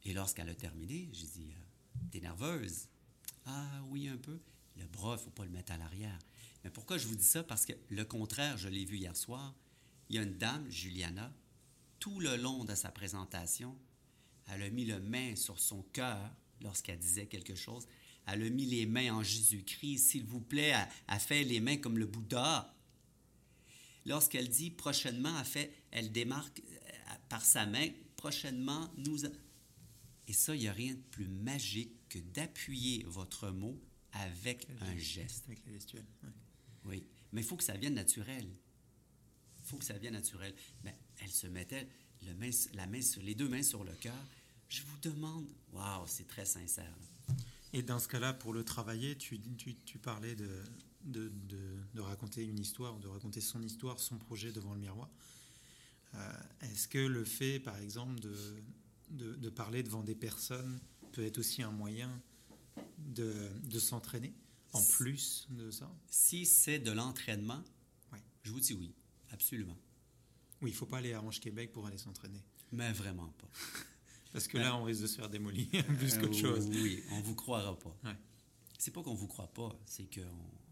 [0.04, 2.88] Et lorsqu'elle a terminé, j'ai dit euh, T'es nerveuse?
[3.46, 4.38] Ah oui, un peu.
[4.76, 6.18] Le bras, il ne faut pas le mettre à l'arrière.
[6.62, 7.42] Mais pourquoi je vous dis ça?
[7.42, 9.54] Parce que le contraire, je l'ai vu hier soir.
[10.08, 11.32] Il y a une dame, Juliana,
[11.98, 13.76] tout le long de sa présentation,
[14.48, 16.30] elle a mis le main sur son cœur
[16.60, 17.86] lorsqu'elle disait quelque chose.
[18.26, 19.98] Elle a mis les mains en Jésus-Christ.
[19.98, 22.74] S'il vous plaît, elle, elle fait les mains comme le Bouddha.
[24.06, 26.90] Lorsqu'elle dit prochainement, elle, fait, elle démarque euh,
[27.28, 29.24] par sa main, prochainement, nous...
[29.24, 29.30] a-
[30.28, 33.80] Et ça, il n'y a rien de plus magique que d'appuyer votre mot
[34.12, 35.44] avec un geste.
[35.46, 36.06] Avec la gestuelle.
[36.22, 36.28] ouais.
[36.84, 38.46] Oui, mais il faut que ça vienne naturel.
[39.58, 40.54] Il faut que ça vienne naturel.
[40.84, 41.88] Mais elle se mettait
[42.26, 44.14] le main- la main sur, les deux mains sur le cœur.
[44.68, 46.94] Je vous demande, waouh, c'est très sincère.
[47.72, 50.62] Et dans ce cas-là, pour le travailler, tu, tu, tu parlais de,
[51.04, 55.10] de, de- de raconter une histoire, de raconter son histoire, son projet devant le miroir.
[56.14, 58.20] Euh, Est-ce que le fait, par exemple,
[59.10, 60.80] de, parler devant des personnes
[61.12, 62.10] peut être aussi un moyen
[62.98, 64.34] de, s'entraîner,
[64.72, 65.90] en plus de ça?
[66.08, 67.62] Si c'est de l'entraînement,
[68.12, 68.22] Ouais.
[68.42, 68.92] je vous dis oui,
[69.30, 69.76] absolument.
[70.62, 72.42] Oui, il ne faut pas aller à Ange-Québec pour aller s'entraîner.
[72.72, 73.48] Mais vraiment pas.
[74.32, 76.66] Parce que là, on risque de se faire démolir plus Euh, qu'autre chose.
[76.68, 77.96] Oui, on vous croira pas.
[78.04, 78.16] Ouais.
[78.78, 80.06] C'est pas qu'on vous croit pas, c'est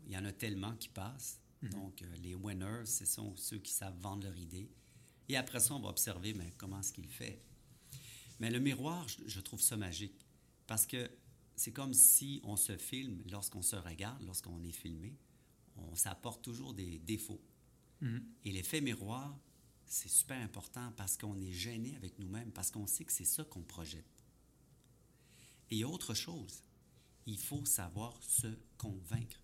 [0.03, 1.41] qu'il y en a tellement qui passent.
[1.63, 1.71] Mhm.
[1.71, 4.71] Donc, euh, les winners, ce sont ceux qui savent vendre leur idée.
[5.29, 7.43] Et après ça, on va observer mais comment est-ce qu'il fait.
[8.41, 10.27] Mais le miroir, je, trouve ça magique.
[10.67, 11.11] Parce que
[11.55, 15.17] c'est comme si on se filme lorsqu'on se regarde, lorsqu'on est filmé,
[15.77, 17.41] on s'apporte toujours des défauts.
[18.01, 18.25] Mhm.
[18.45, 19.39] Et l'effet miroir,
[19.87, 23.45] c'est super important parce qu'on est gêné avec nous-mêmes, parce qu'on sait que c'est ça
[23.45, 24.25] qu'on projette.
[25.71, 26.63] Et il y a autre chose.
[27.27, 29.42] Il faut savoir se convaincre.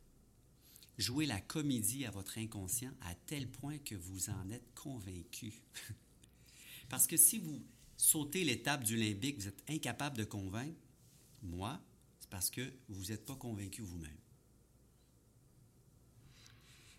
[0.99, 5.63] Jouer la comédie à votre inconscient à tel point que vous en êtes convaincu.
[6.89, 7.65] parce que si vous
[7.97, 10.77] sautez l'étape du limbique, vous êtes incapable de convaincre,
[11.43, 11.81] moi,
[12.19, 14.17] c'est parce que vous n'êtes pas convaincu vous-même.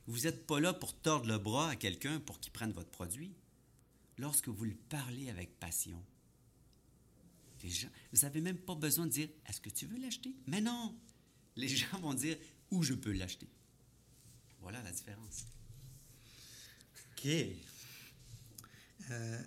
[0.07, 3.35] Vous n'êtes pas là pour tordre le bras à quelqu'un pour qu'il prenne votre produit.
[4.17, 6.03] Lorsque vous le parlez avec passion,
[7.61, 10.61] les gens, vous n'avez même pas besoin de dire Est-ce que tu veux l'acheter Mais
[10.61, 10.97] non
[11.55, 12.37] Les gens vont dire
[12.71, 13.47] Où je peux l'acheter.
[14.61, 15.45] Voilà la différence.
[17.11, 17.27] Ok.
[19.11, 19.43] Euh,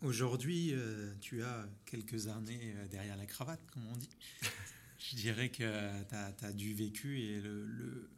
[0.00, 4.08] Aujourd'hui, euh, tu as quelques années euh, derrière la cravate, comme on dit.
[5.10, 8.10] Je dirais que tu as, du vécu et le, le-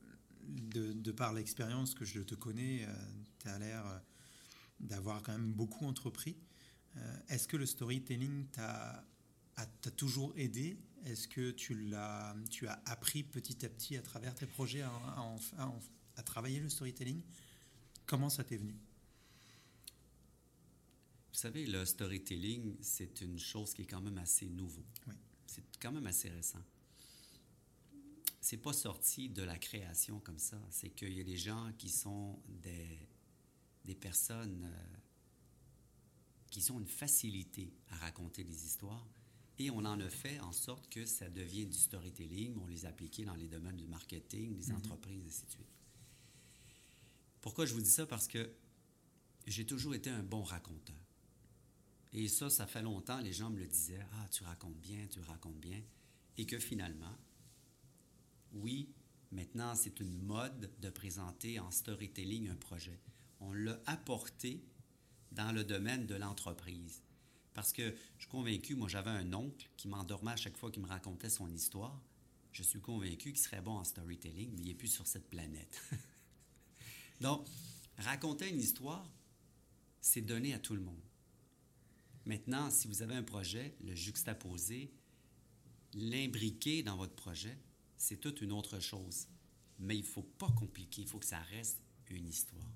[0.47, 2.87] de, de par l'expérience que je te connais,
[3.39, 3.99] tu as l'air euh,
[4.81, 6.37] d'avoir quand même beaucoup entrepris.
[6.97, 9.05] Euh, Est-ce que le storytelling t'a
[9.97, 10.77] toujours aidé?
[11.07, 14.89] Est-ce que tu, l'as, tu as appris petit à petit à travers tes projets à,
[14.91, 15.81] à en- à en-
[16.21, 17.23] à travailler le storytelling
[18.07, 18.73] Comment ça t'est venu?
[21.33, 24.85] Vous savez, le storytelling, c'est une chose qui est quand même assez nouveau.
[25.07, 25.15] Oui.
[25.47, 26.63] C'est quand même assez récent.
[28.41, 30.61] C'est pas sorti de la création comme ça.
[30.71, 32.99] C'est qu'il y a des gens qui sont des,
[33.85, 34.97] des personnes euh,
[36.51, 39.07] qui ont une facilité à raconter des histoires
[39.59, 42.57] et on en a fait en sorte que ça devient du storytelling.
[42.59, 44.77] On les a appliqués dans les domaines du marketing, des Mhm.
[44.79, 45.67] entreprises, et ainsi de suite.
[47.41, 48.07] Pourquoi je vous dis ça?
[48.07, 48.53] Parce que
[49.47, 50.97] j'ai toujours été un bon raconteur.
[52.13, 55.21] Et ça, ça fait longtemps, les gens me le disaient, ah, tu racontes bien, tu
[55.21, 55.81] racontes bien.
[56.37, 57.17] Et que finalement,
[58.53, 58.93] oui,
[59.31, 62.99] maintenant, c'est une mode de présenter en storytelling un projet.
[63.41, 64.65] On l'a apporté
[65.33, 67.03] dans le domaine de l'entreprise.
[67.55, 70.83] Parce que je suis convaincu, moi j'avais un oncle qui m'endormait à chaque fois qu'il
[70.83, 72.01] me racontait son histoire.
[72.53, 75.81] Je suis convaincu qu'il serait bon en storytelling, mais il n'est plus sur cette planète.
[77.21, 77.47] Donc,
[77.99, 79.09] raconter une histoire,
[80.01, 81.01] c'est donné à tout le monde.
[82.25, 84.93] Maintenant, si vous avez un projet, le juxtaposer,
[85.95, 87.57] l'imbriquer dans votre projet,
[87.97, 89.27] c'est toute une autre chose.
[89.79, 92.73] Mais il ne faut pas compliquer, il faut que ça reste une histoire.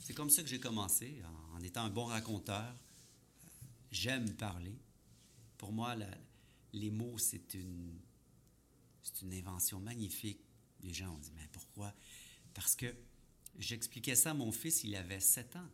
[0.00, 1.22] C'est comme ça que j'ai commencé,
[1.54, 2.74] en, étant un bon raconteur.
[3.90, 4.76] J'aime parler.
[5.58, 5.94] Pour moi,
[6.72, 7.98] les mots, c'est une,
[9.02, 10.40] c'est une invention magnifique.
[10.82, 11.94] Les gens ont dit, mais pourquoi?
[12.54, 12.92] Parce que
[13.58, 15.68] j'expliquais ça à mon fils, il avait 7 ans.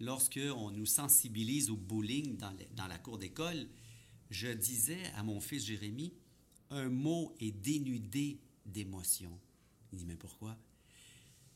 [0.00, 3.68] Lorsque on nous sensibilise au bullying dans, le- dans la cour d'école,
[4.30, 6.12] je disais à mon fils Jérémy,
[6.70, 9.38] un mot est dénudé d'émotion.
[9.92, 10.56] Il dit, mais pourquoi?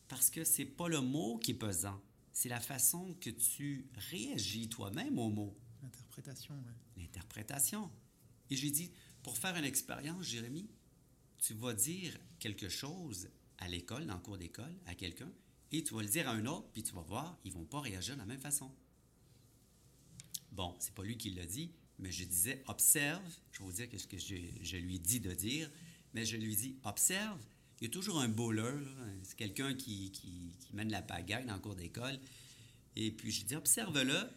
[0.09, 2.01] Parce que c'est pas le mot qui est pesant,
[2.33, 7.03] c'est la façon que tu réagis toi-même au mot Interprétation, ouais.
[7.03, 7.91] l'interprétation.
[8.51, 8.91] Et j'ai dit,
[9.23, 10.69] pour faire une expérience, Jérémy,
[11.39, 15.31] tu vas dire quelque chose à l'école, dans le cours d'école, à quelqu'un,
[15.73, 17.81] et tu vas le dire à un autre, puis tu vas voir, ils vont pas
[17.81, 18.71] réagir de la même façon.
[20.53, 23.23] Bon, c'est pas lui qui l'a dit, mais je disais observe.
[23.53, 25.71] Je vais vous dire ce que je, je lui dis de dire,
[26.15, 27.41] mais je lui dis observe.
[27.81, 28.73] Il y a toujours un bowler,
[29.23, 32.19] c'est quelqu'un qui, qui, mène la pagaille dans le cours d'école.
[32.95, 34.31] Et puis je dis observe-le.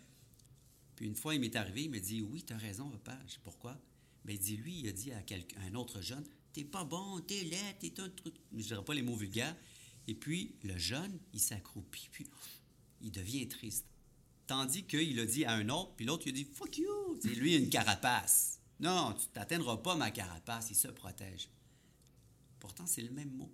[0.96, 3.18] Puis une fois, il m'est arrivé, il me dit Oui, tu as raison, papa.
[3.28, 3.80] Je dis Pourquoi?
[4.26, 7.22] Bien, il dit Lui, il a dit à, quelqu'un, un autre jeune T'es pas bon,
[7.22, 8.36] t'es laid, t'es un truc.
[8.52, 9.56] Je dirais pas les mots vulgaires.
[10.10, 12.26] Et puis, le jeune, il s'accroupit, puis
[13.00, 13.86] il devient triste.
[14.48, 17.36] Tandis qu'il a dit à un autre, puis l'autre, il a dit Fuck you C'est
[17.36, 18.60] lui, une carapace.
[18.80, 21.48] Non, tu t'atteindras pas ma carapace, il se protège.
[22.60, 23.54] Pourtant, c'est le même mot.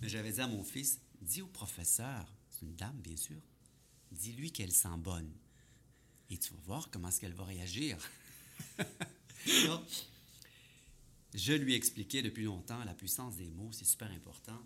[0.00, 3.40] Mais j'avais dit à mon fils Dis au professeur, c'est une dame, bien sûr,
[4.10, 5.32] dis-lui qu'elle sent bonne.
[6.28, 7.96] Et tu vas voir comment est-ce qu'elle va réagir.
[11.34, 14.60] je lui expliquais depuis longtemps la puissance des mots, c'est super important.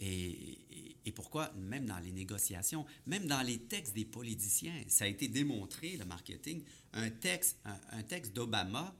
[0.00, 5.28] Et, pourquoi, même dans les négociations, même dans les textes des politiciens, ça a été
[5.28, 8.94] démontré, le marketing, un texte, un texte d'Obama,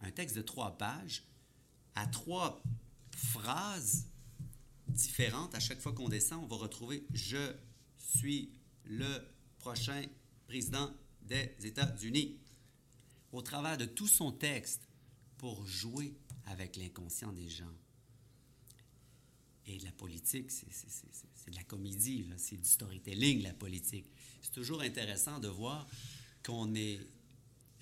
[0.00, 1.24] un texte de trois pages,
[1.94, 2.62] à trois
[3.14, 4.06] phrases
[4.88, 7.54] différentes, à chaque fois qu'on descend, on va retrouver Je
[7.98, 8.52] suis
[8.84, 9.18] le
[9.58, 10.02] prochain
[10.46, 10.90] président
[11.22, 12.38] des États-Unis.
[13.32, 14.88] Au travers de tout son texte,
[15.40, 16.14] pour jouer
[16.46, 17.72] avec l'inconscient des gens.
[19.66, 24.06] Et la politique, c'est de la comédie, c'est du storytelling, la politique.
[24.42, 25.86] C'est toujours intéressant de voir
[26.42, 26.98] qu'on est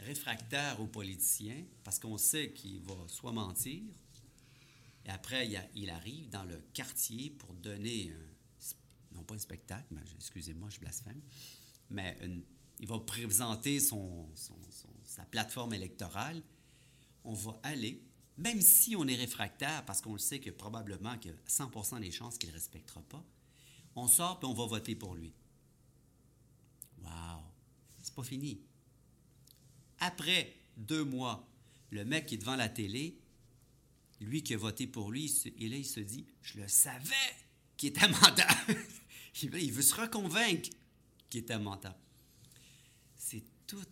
[0.00, 3.82] réfractaire aux politiciens parce qu'on sait qu'il va soit mentir,
[5.08, 8.12] et après, il, arrive dans le quartier pour donner,
[9.12, 11.20] non pas un spectacle, excusez-moi, je blasphème,
[11.88, 12.18] mais
[12.78, 14.28] il va présenter son,
[15.04, 16.42] sa plateforme électorale.
[17.24, 18.02] On va aller,
[18.38, 22.38] même si on est réfractaire, parce qu'on le sait que probablement a 100% des chances
[22.38, 23.24] qu'il ne respectera pas,
[23.96, 25.32] on sort et on va voter pour lui.
[27.02, 27.42] Wow!
[28.00, 28.60] C'est pas fini.
[29.98, 31.48] Après deux mois,
[31.90, 33.18] le mec qui est devant la télé,
[34.20, 37.14] lui qui a voté pour lui, et là, il se dit Je le savais
[37.76, 38.46] qu'il était menteur.
[39.42, 40.70] il veut se reconvaincre
[41.28, 41.94] qu'il était menteur.
[43.16, 43.84] C'est tout,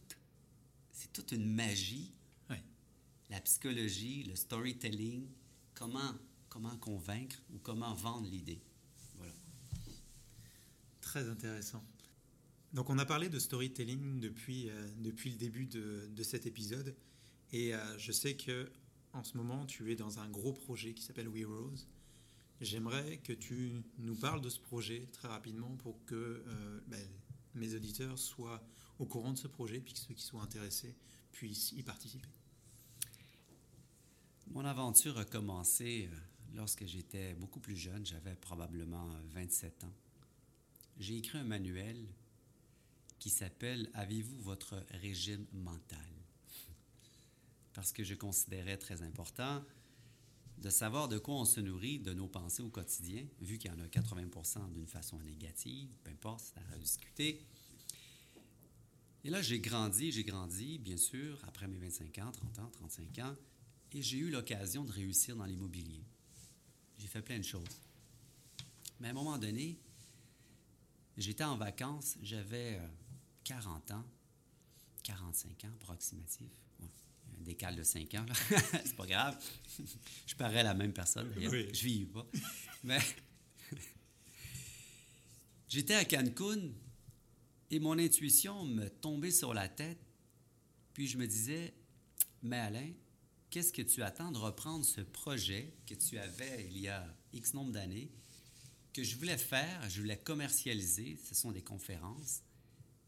[0.92, 2.12] c'est toute une magie.
[3.30, 5.26] La psychologie, le storytelling,
[5.74, 6.14] comment,
[6.48, 8.60] comment convaincre ou comment vendre l'idée.
[9.16, 9.34] Voilà.
[11.00, 11.84] Très intéressant.
[12.72, 16.94] Donc on a parlé de storytelling depuis, euh, depuis le début de, de cet épisode.
[17.52, 18.70] Et euh, je sais que
[19.12, 21.88] en ce moment, tu es dans un gros projet qui s'appelle We Rose.
[22.60, 26.14] J'aimerais que tu nous parles de ce projet très rapidement pour que
[26.46, 27.08] euh, ben,
[27.54, 28.62] mes auditeurs soient
[28.98, 30.94] au courant de ce projet, puis que ceux qui soient intéressés
[31.32, 32.28] puissent y participer.
[34.52, 36.16] Mon aventure a commencé euh,
[36.54, 39.92] lorsque j'étais beaucoup plus jeune, j'avais probablement 27 ans.
[40.98, 42.06] J'ai écrit un manuel
[43.18, 45.98] qui s'appelle Avez-vous votre régime mental
[47.74, 49.62] parce que je considérais très important
[50.58, 53.74] de savoir de quoi on se nourrit de nos pensées au quotidien, vu qu'il y
[53.74, 57.44] en a 80% d'une façon négative, peu importe, c'est à rediscuter.
[59.24, 63.18] Et là, j'ai grandi, j'ai grandi, bien sûr, après mes 25 ans, 30 ans, 35
[63.18, 63.34] ans,
[63.92, 66.04] et j'ai eu l'occasion de réussir dans l'immobilier.
[66.98, 67.80] J'ai fait plein de choses.
[69.00, 69.78] Mais à un moment donné,
[71.16, 72.80] j'étais en vacances, j'avais
[73.44, 74.04] 40 euh, ans,
[75.02, 76.50] 45 ans approximatif
[77.38, 78.26] un décal de 5 ans,
[78.84, 79.38] c'est pas grave.
[80.26, 81.32] je parais la même personne.
[81.38, 82.26] Je vis pas.
[82.84, 82.98] Mais
[85.68, 86.70] j'étais à Cancun
[87.70, 89.98] et mon intuition me tombait sur la tête.
[90.94, 91.74] Puis je me disais,
[92.42, 92.90] mais Alain,
[93.50, 97.54] qu'est-ce que tu attends de reprendre ce projet que tu avais il y a X
[97.54, 98.10] nombre d'années,
[98.92, 102.42] que je voulais faire, je voulais commercialiser, ce sont des conférences,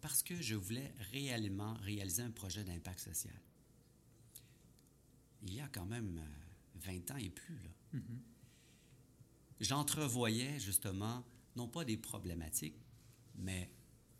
[0.00, 3.40] parce que je voulais réellement réaliser un projet d'impact social
[5.42, 6.20] il y a quand même
[6.76, 7.58] 20 euh, ans et plus.
[7.62, 7.70] Là.
[7.94, 8.18] Mm-hmm.
[9.60, 11.24] J'entrevoyais justement,
[11.56, 12.78] non pas des problématiques,
[13.36, 13.70] mais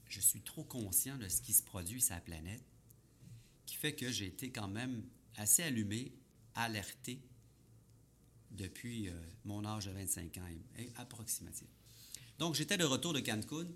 [0.06, 2.64] je suis trop conscient de ce qui se produit sur la planète,
[3.66, 5.04] qui fait que j'ai été quand même
[5.38, 6.12] assez allumé,
[6.54, 7.20] alerté
[8.50, 9.12] depuis euh,
[9.44, 11.68] mon âge de 25 ans, et, approximatif.
[12.38, 13.66] Donc, j'étais de retour de Cancun,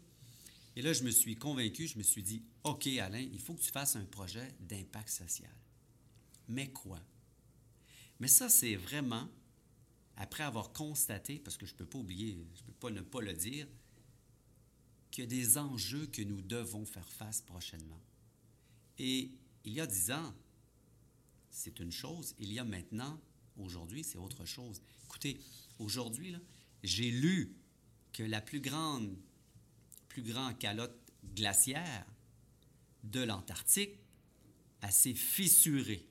[0.74, 3.60] et là, je me suis convaincu, je me suis dit, OK, Alain, il faut que
[3.60, 5.54] tu fasses un projet d'impact social.
[6.48, 7.00] Mais quoi?
[8.20, 9.28] Mais ça, c'est vraiment,
[10.16, 13.00] après avoir constaté, parce que je ne peux pas oublier, je ne peux pas ne
[13.02, 13.66] pas le dire,
[15.10, 18.00] qu'il y a des enjeux que nous devons faire face prochainement.
[18.98, 19.30] Et
[19.64, 20.34] il y a dix ans,
[21.52, 22.34] c'est une chose.
[22.38, 23.20] Il y a maintenant,
[23.56, 24.82] aujourd'hui, c'est autre chose.
[25.04, 25.38] Écoutez,
[25.78, 26.34] aujourd'hui,
[26.82, 27.54] j'ai lu
[28.12, 29.16] que la plus grande,
[30.08, 30.98] plus grande calotte
[31.36, 32.06] glaciaire
[33.04, 34.00] de l'Antarctique
[34.80, 36.08] assez fissurée.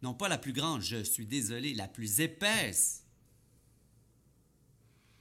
[0.00, 3.04] Non pas la plus grande, je suis désolé, la plus épaisse.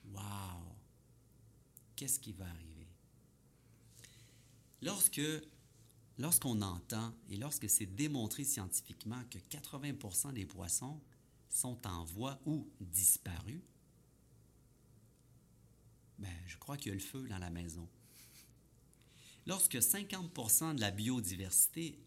[0.06, 0.76] Wow!
[1.96, 2.88] Qu'est-ce qui va arriver?
[4.82, 5.22] Lorsque,
[6.22, 11.02] lorsqu'on entend et lorsque c'est démontré scientifiquement que 80% des poissons
[11.50, 13.62] sont en voie ou disparus,
[16.20, 17.90] ben, je crois qu'il y a le feu dans la maison.
[19.48, 22.00] Lorsque 50% de la biodiversité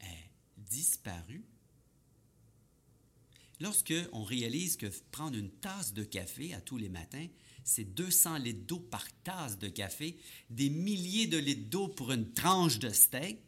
[0.00, 1.44] est disparue,
[3.60, 7.26] lorsque on réalise que prendre une tasse de café à tous les matins,
[7.64, 10.16] c'est 200 litres d'eau par tasse de café,
[10.50, 13.38] des milliers de litres d'eau pour une tranche de steak,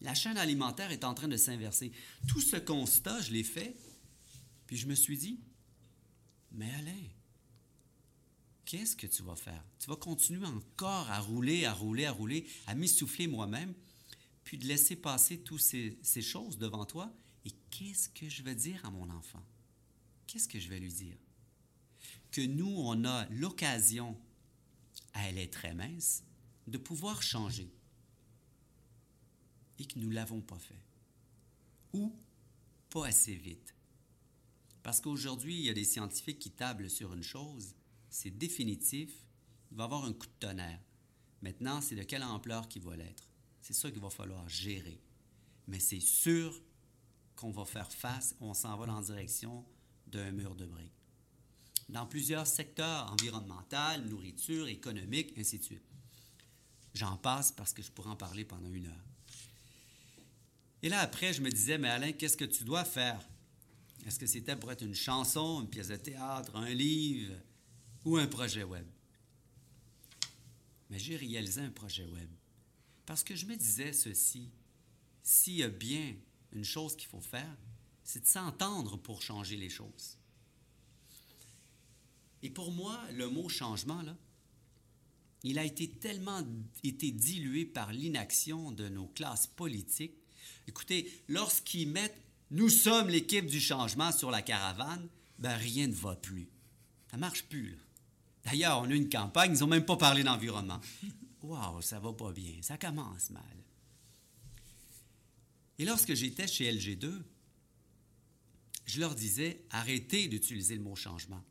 [0.00, 1.92] la chaîne alimentaire est en train de s'inverser.
[2.28, 3.74] Tout ce constat, je l'ai fait,
[4.66, 5.40] puis je me suis dit,
[6.52, 7.02] mais Alain,
[8.64, 9.64] qu'est-ce que tu vas faire?
[9.78, 13.72] Tu vas continuer encore à rouler, à rouler, à rouler, à m'essouffler moi-même,
[14.42, 17.10] puis de laisser passer toutes ces, ces choses devant toi.
[17.44, 19.44] Et qu'est-ce que je vais dire à mon enfant?
[20.26, 21.16] Qu'est-ce que je vais lui dire?
[22.30, 24.16] Que nous, on a l'occasion,
[25.12, 26.24] elle est très mince,
[26.66, 27.70] de pouvoir changer.
[29.78, 30.82] Et que nous ne l'avons pas fait.
[31.92, 32.14] Ou
[32.90, 33.74] pas assez vite.
[34.82, 37.74] Parce qu'aujourd'hui, il y a des scientifiques qui tablent sur une chose,
[38.10, 39.10] c'est définitif,
[39.70, 40.80] il va y avoir un coup de tonnerre.
[41.42, 43.28] Maintenant, c'est de quelle ampleur qu'il va l'être.
[43.60, 45.00] C'est ça qu'il va falloir gérer.
[45.66, 46.60] Mais c'est sûr
[47.36, 49.64] qu'on va faire face, on s'en va dans la direction
[50.06, 50.92] d'un mur de briques.
[51.88, 55.84] Dans plusieurs secteurs environnementaux, nourriture, économique, ainsi de suite.
[56.94, 59.04] J'en passe parce que je pourrais en parler pendant une heure.
[60.82, 63.20] Et là, après, je me disais, mais Alain, qu'est-ce que tu dois faire?
[64.06, 67.34] Est-ce que c'était pour être une chanson, une pièce de théâtre, un livre
[68.04, 68.86] ou un projet web?
[70.90, 72.28] Mais j'ai réalisé un projet web.
[73.06, 74.50] Parce que je me disais ceci,
[75.22, 76.14] s'il y a bien
[76.54, 77.56] une chose qu'il faut faire,
[78.02, 80.18] c'est de s'entendre pour changer les choses.
[82.42, 84.16] Et pour moi, le mot changement, là,
[85.42, 86.42] il a été tellement
[86.82, 90.16] dilué par l'inaction de nos classes politiques.
[90.66, 96.14] Écoutez, lorsqu'ils mettent nous sommes l'équipe du changement sur la caravane, ben rien ne va
[96.14, 96.48] plus.
[97.10, 97.76] Ça marche plus.
[98.44, 100.80] D'ailleurs, on a une campagne, ils n'ont même pas parlé d'environnement.
[101.42, 103.63] Waouh, ça va pas bien, ça commence mal.
[105.78, 107.22] Et lorsque j'étais chez LG2,
[108.86, 111.42] je leur disais arrêtez d'utiliser le mot changement.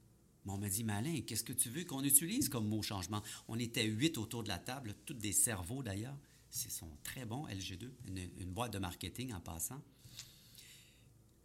[0.45, 3.23] Mais on m'a dit Malin, qu'est-ce que tu veux qu'on utilise comme mot changement?
[3.47, 6.17] On était huit autour de la table, tous des cerveaux d'ailleurs.
[6.49, 7.89] Ce sont très bons, LG2,
[8.39, 9.81] une boîte de marketing en passant.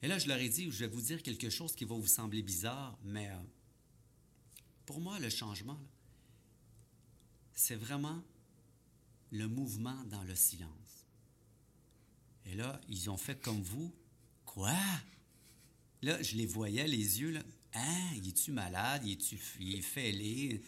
[0.02, 2.06] Et là, je leur ai dit, je vais vous dire quelque chose qui va vous
[2.06, 3.36] sembler bizarre, mais euh,
[4.86, 5.78] pour moi, le changement,
[7.52, 8.22] c'est vraiment
[9.32, 10.87] le mouvement dans le silence.
[12.46, 13.92] Et là, ils ont fait comme vous.
[14.44, 14.76] Quoi?
[16.02, 17.42] Là, je les voyais, les yeux, là.
[17.74, 18.10] Hein?
[18.16, 19.02] Il est-tu malade?
[19.04, 20.62] Il est-tu fêlé?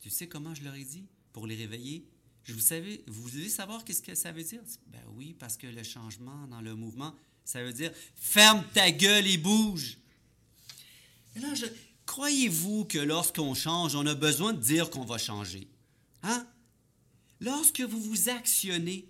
[0.00, 1.06] Tu sais comment je leur ai dit?
[1.32, 2.06] Pour les réveiller?
[2.44, 4.60] Je vous savez, vous voulez savoir qu'est-ce que ça veut dire?
[4.86, 7.12] Ben oui, parce que le changement dans le mouvement,
[7.44, 9.98] ça veut dire ferme ta gueule et bouge.
[11.34, 11.52] Et là,
[12.06, 15.68] croyez-vous que lorsqu'on change, on a besoin de dire qu'on va changer?
[16.22, 16.46] Hein?
[17.40, 19.08] Lorsque vous vous actionnez,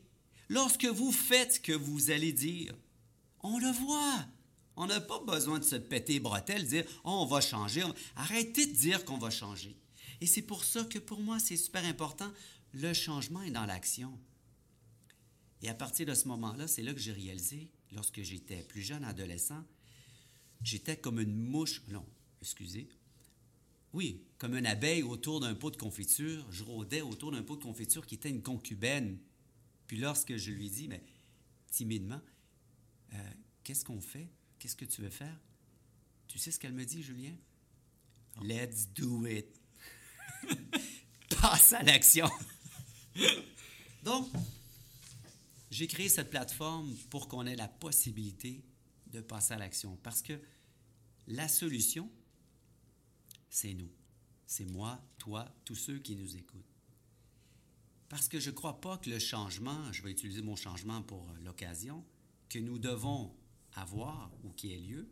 [0.48, 2.74] lorsque vous faites ce que vous allez dire,
[3.40, 4.26] on le voit.
[4.76, 7.82] On n'a pas besoin de se péter bretelles, dire oh, on va changer.
[8.14, 9.76] Arrêtez de dire qu'on va changer.
[10.20, 12.30] Et c'est pour ça que pour moi, c'est super important.
[12.72, 14.18] Le changement est dans l'action.
[15.62, 19.04] Et à partir de ce moment-là, c'est là que j'ai réalisé lorsque j'étais plus jeune,
[19.04, 19.64] adolescent,
[20.62, 22.04] j'étais comme une mouche, non,
[22.42, 22.88] excusez,
[23.92, 26.44] oui, comme une abeille autour d'un pot de confiture.
[26.50, 29.18] Je rôdais autour d'un pot de confiture qui était une concubine.
[29.86, 31.02] Puis lorsque je lui dis, mais
[31.70, 32.20] timidement,
[33.14, 33.30] euh,
[33.62, 34.28] qu'est-ce qu'on fait?
[34.58, 35.38] Qu'est-ce que tu veux faire?
[36.26, 37.36] Tu sais ce qu'elle me dit, Julien?
[38.42, 39.46] Let's do it.
[41.40, 42.28] Passe à l'action.
[44.02, 44.28] Donc,
[45.70, 48.62] j'ai créé cette plateforme pour qu'on ait la possibilité
[49.08, 49.96] de passer à l'action.
[50.02, 50.40] Parce que
[51.26, 52.10] la solution,
[53.48, 53.90] c'est nous.
[54.46, 56.75] C'est moi, toi, tous ceux qui nous écoutent.
[58.08, 61.26] Parce que je ne crois pas que le changement, je vais utiliser mon changement pour
[61.42, 62.04] l'occasion,
[62.48, 63.34] que nous devons
[63.74, 65.08] avoir ou qui ait lieu,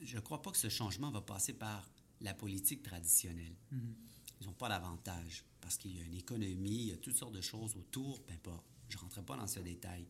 [0.00, 1.90] je ne crois pas que ce changement va passer par
[2.20, 3.56] la politique traditionnelle.
[3.72, 3.94] Mm-hmm.
[4.40, 7.34] Ils n'ont pas l'avantage parce qu'il y a une économie, il y a toutes sortes
[7.34, 8.64] de choses autour, peu importe.
[8.88, 10.06] Je ne rentrerai pas dans ce détail.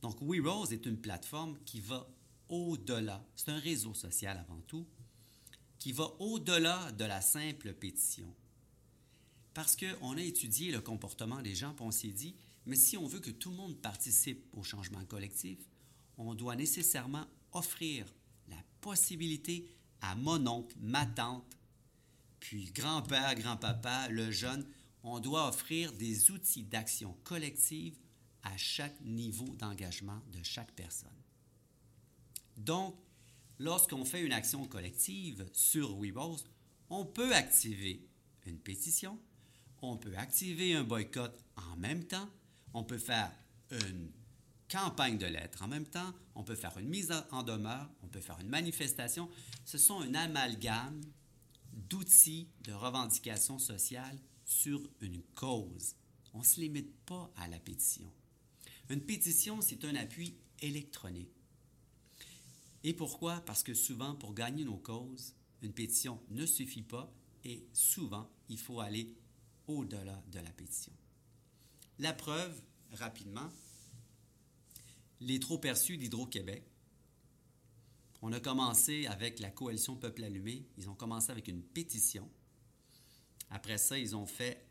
[0.00, 2.08] Donc, WeRose est une plateforme qui va
[2.48, 3.24] au-delà.
[3.36, 4.86] C'est un réseau social avant tout,
[5.78, 8.34] qui va au-delà de la simple pétition.
[9.54, 12.34] Parce qu'on a étudié le comportement des gens, puis on s'est dit,
[12.66, 15.58] Mais si on veut que tout le monde participe au changement collectif,
[16.16, 18.06] on doit nécessairement offrir
[18.48, 19.66] la possibilité
[20.00, 21.56] à mon oncle, ma tante,
[22.40, 24.66] puis grand-père, grand-papa, le jeune,
[25.04, 27.96] on doit offrir des outils d'action collective
[28.42, 31.10] à chaque niveau d'engagement de chaque personne.
[32.56, 32.96] Donc,
[33.58, 36.44] lorsqu'on fait une action collective sur WeRose,
[36.90, 38.06] on peut activer
[38.46, 39.18] une pétition,
[39.82, 42.28] on peut activer un boycott en même temps,
[42.72, 43.32] on peut faire
[43.70, 44.10] une
[44.70, 48.20] campagne de lettres en même temps, on peut faire une mise en demeure, on peut
[48.20, 49.28] faire une manifestation.
[49.64, 51.00] Ce sont un amalgame
[51.72, 55.96] d'outils de revendication sociale sur une cause.
[56.32, 58.10] On ne se limite pas à la pétition.
[58.88, 61.32] Une pétition, c'est un appui électronique.
[62.84, 63.40] Et pourquoi?
[63.40, 67.12] Parce que souvent, pour gagner nos causes, une pétition ne suffit pas
[67.44, 69.14] et souvent, il faut aller
[69.66, 70.92] au-delà de la pétition.
[71.98, 72.60] La preuve,
[72.92, 73.50] rapidement,
[75.20, 76.64] les trop perçus d'Hydro-Québec.
[78.22, 80.66] On a commencé avec la coalition Peuple Allumé.
[80.78, 82.30] Ils ont commencé avec une pétition.
[83.50, 84.66] Après ça, ils ont fait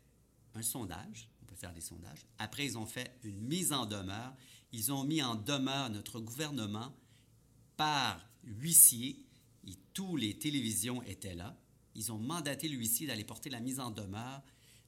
[0.54, 1.28] un sondage.
[1.42, 2.26] On peut faire des sondages.
[2.38, 4.34] Après, ils ont fait une mise en demeure.
[4.72, 6.94] Ils ont mis en demeure notre gouvernement
[7.76, 9.24] par huissier.
[9.66, 11.56] Et tous les télévisions étaient là.
[11.94, 14.42] Ils ont mandaté l'huissier d'aller porter la mise en demeure,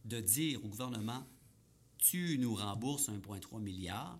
[0.05, 1.26] de dire au gouvernement
[1.98, 4.18] Tu nous rembourses 1,3 milliard.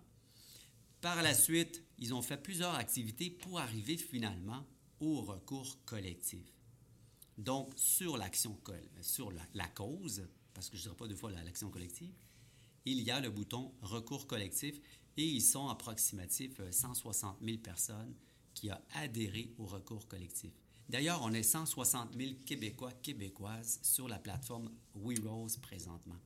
[1.01, 4.65] Par la suite, ils ont fait plusieurs activités pour arriver finalement
[4.99, 6.45] au recours collectif.
[7.37, 8.57] Donc, sur l'action,
[9.01, 12.13] sur la, cause, parce que je ne dirais pas deux fois l'action collective,
[12.85, 14.79] il y a le bouton recours collectif
[15.17, 18.13] et ils sont approximatifs 160 euh, 000 personnes
[18.53, 20.51] qui ont adhéré au recours collectif.
[20.89, 26.17] D'ailleurs, on est 160 000 Québécois, Québécoises sur la plateforme WeRose présentement.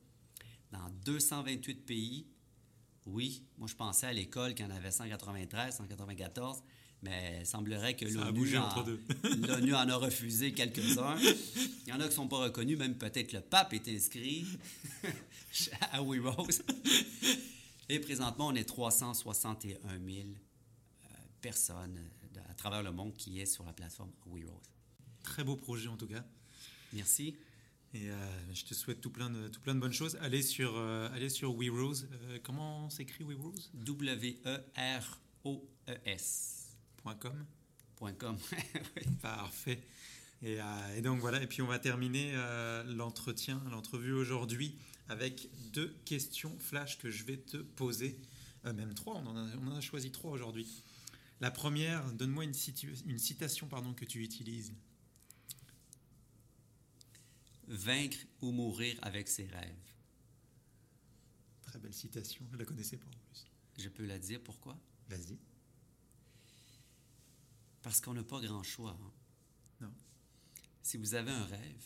[0.70, 2.26] Dans 228 pays,
[3.06, 6.62] oui, moi je pensais à l'école qu'il y en avait 193, 194,
[7.02, 8.66] mais il semblerait que l'ONU en,
[9.74, 11.16] en, a refusé quelques-uns.
[11.86, 14.46] Il y en a qui ne sont pas reconnus, même peut-être le pape est inscrit
[15.92, 16.62] à We Rose.
[17.88, 21.08] Et présentement, on est 361 000 euh,
[21.40, 21.98] personnes
[22.48, 24.72] à travers le monde qui est sur la plateforme We Rose.
[25.22, 26.24] Très beau projet en tout cas.
[26.92, 27.36] Merci.
[27.92, 28.14] Et euh,
[28.54, 30.16] je te souhaite tout plein de, tout plein de bonnes choses.
[30.20, 32.06] Allez sur, euh, allez sur WeRose.
[32.12, 33.72] Euh, comment s'écrit WeRose?
[33.74, 34.36] W-E-R-O-E-S.
[37.18, 37.46] .com.
[38.18, 38.36] .com.
[39.22, 39.82] Parfait.
[40.42, 40.58] Et,
[40.96, 42.32] et, donc voilà, et puis on va terminer
[42.86, 44.74] l'entretien, l'entrevue aujourd'hui
[45.08, 48.18] avec deux questions flash que je vais te poser.
[48.64, 50.82] même trois, on en, a, on en a choisi trois aujourd'hui.
[51.40, 52.54] La première, donne-moi une,
[53.06, 54.74] une citation pardon, que tu utilises
[57.66, 59.94] vaincre ou mourir avec ses rêves.
[61.62, 63.46] Très belle citation, je ne la connaissais pas en plus.
[63.78, 64.78] Je peux la dire pourquoi?
[65.08, 65.38] Vas-y.
[67.82, 68.98] Parce qu'on n'a pas grand choix.
[69.00, 69.12] Hein.
[69.80, 69.94] Non.
[70.82, 71.84] Si vous avez un rêve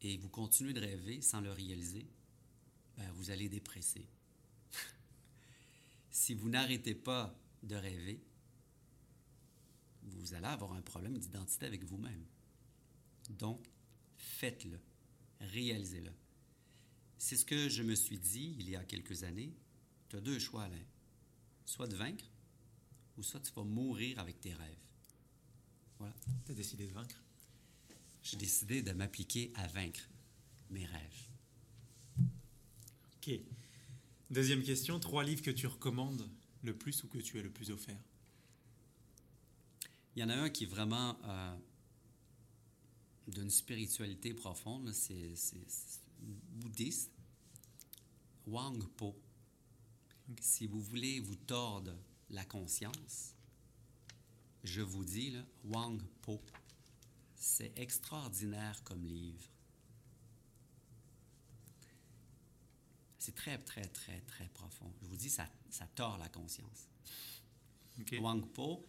[0.00, 2.06] et vous continuez de rêver sans le réaliser,
[2.96, 4.08] ben vous allez dépresser.
[6.10, 8.20] si vous n'arrêtez pas de rêver,
[10.02, 12.24] vous allez avoir un problème d'identité avec vous-même.
[13.30, 13.66] Donc,
[14.16, 14.80] faites-le,
[15.40, 16.12] réalisez-le.
[17.18, 19.52] C'est ce que je me suis dit il y a quelques années.
[20.08, 20.84] Tu as deux choix, Alain.
[21.64, 22.24] Soit de vaincre,
[23.16, 24.78] ou soit tu vas mourir avec tes rêves.
[25.98, 26.14] Voilà.
[26.46, 27.20] Tu as décidé de vaincre?
[28.22, 30.08] J'ai décidé de m'appliquer à vaincre
[30.70, 31.28] mes rêves.
[33.16, 33.40] OK.
[34.30, 36.28] Deuxième question, trois livres que tu recommandes?
[36.62, 38.00] Le plus ou que tu as le plus offert?
[40.14, 41.56] Il y en a un qui est vraiment euh,
[43.28, 45.34] d'une spiritualité profonde, c'est
[46.20, 47.12] bouddhiste,
[48.46, 49.14] Wang Po.
[50.40, 51.94] Si vous voulez vous tordre
[52.30, 53.34] la conscience,
[54.64, 56.40] je vous dis, là, Wang Po,
[57.36, 59.48] c'est extraordinaire comme livre.
[63.28, 64.90] C'est très, très, très, très profond.
[65.02, 66.88] Je vous dis, ça, ça tord la conscience.
[68.20, 68.86] Wang Po,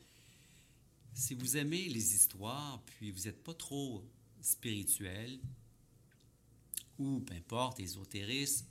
[1.13, 4.01] si vous aimez les histoires, puis vous n'êtes pas trop
[4.39, 5.41] spirituel
[6.97, 8.65] ou peu importe, ésotérisme,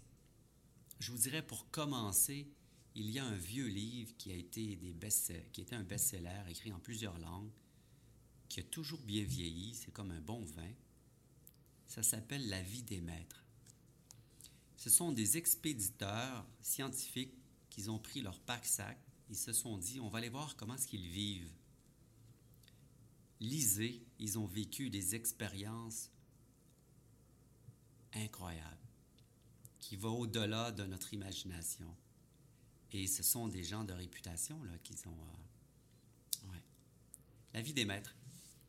[1.01, 2.49] je vous dirais pour commencer,
[2.95, 6.45] il y a un vieux livre qui a été, des best qui était un best-seller
[6.49, 7.51] écrit en plusieurs langues,
[8.49, 10.73] qui a toujours bien vieilli, c'est comme un bon vin.
[11.87, 13.45] Ça s'appelle La vie des maîtres.
[14.79, 17.35] Ce sont des expéditeurs scientifiques
[17.68, 18.99] qui ont pris leur pack-sac,
[19.29, 21.53] ils se sont dit, on va aller voir comment est-ce qu'ils vivent
[23.41, 26.11] lisez, ils ont vécu des expériences
[28.14, 28.76] incroyables
[29.81, 31.95] qui va au-delà de notre imagination.
[32.93, 35.11] Et ce sont des gens de réputation là, qui ont...
[35.11, 36.62] euh, ouais.
[37.55, 38.14] La vie des maîtres.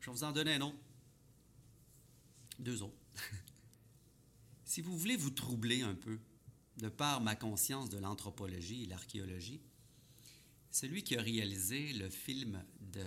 [0.00, 0.74] Je vais vous en donner un nom.
[2.58, 2.96] Deux autres.
[4.70, 6.20] si vous voulez vous troubler un peu,
[6.76, 9.60] de par ma conscience de l'anthropologie et l'archéologie,
[10.70, 13.04] celui qui a réalisé le film de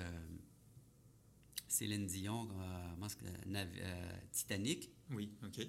[1.69, 3.07] Céline Dion, euh,
[3.55, 5.65] euh, Titanic, Oui, ok.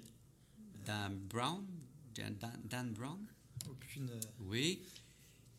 [0.85, 1.65] Dan Brown,
[2.13, 3.25] Dan, Dan- Dan Brown,
[3.69, 4.09] Aucune.
[4.09, 4.81] euh, oui,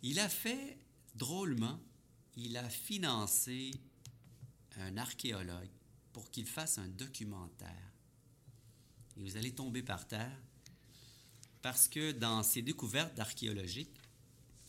[0.03, 0.79] il a fait
[1.15, 1.81] drôlement,
[2.37, 3.71] il a financé
[4.77, 5.71] un archéologue
[6.13, 7.91] pour qu'il fasse un documentaire.
[9.17, 10.41] Et vous allez tomber par terre.
[11.63, 13.99] Parce que dans ses découvertes archéologiques,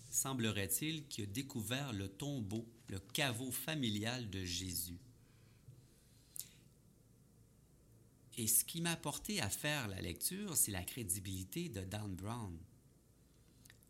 [0.09, 4.99] semblerait-il qu'il a découvert le tombeau, le caveau familial de Jésus.
[8.37, 12.55] Et ce qui m'a porté à faire la lecture, c'est la crédibilité de Dan Brown.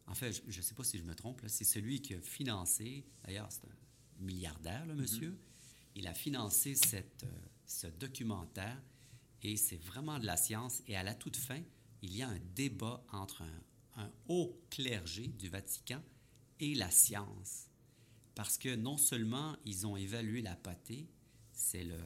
[0.08, 3.04] En fait, je ne sais pas si je me trompe, c'est celui qui a financé,
[3.26, 5.38] d'ailleurs c'est un milliardaire, le monsieur,
[5.96, 8.82] il a financé cette, euh, ce documentaire
[9.44, 10.82] et c'est vraiment de la science.
[10.88, 11.62] Et à la toute fin,
[12.02, 16.02] il y a un débat entre un, un haut clergé du Vatican
[16.60, 17.68] et la science.
[18.36, 21.10] Parce que non seulement ils ont évalué la pâtée,
[21.52, 22.00] c'est le,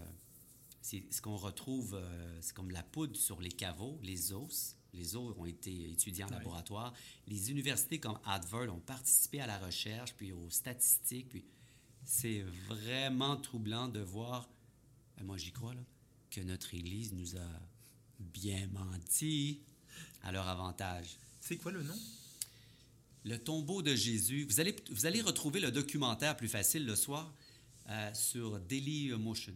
[0.81, 4.75] c'est ce qu'on retrouve, euh, c'est comme la poudre sur les caveaux, les os.
[4.93, 6.93] Les os ont été étudiés en laboratoire.
[7.27, 11.29] Les universités comme Harvard ont participé à la recherche, puis aux statistiques.
[11.29, 11.45] Puis
[12.03, 14.49] c'est vraiment troublant de voir,
[15.17, 15.81] ben moi j'y crois, là,
[16.31, 17.49] que notre Église nous a
[18.19, 19.61] bien menti
[20.23, 21.17] à leur avantage.
[21.41, 21.97] C'est quoi le nom?
[23.25, 24.45] Le tombeau de Jésus.
[24.45, 27.31] Vous allez, vous allez retrouver le documentaire plus facile le soir
[27.89, 29.53] euh, sur Dailymotion.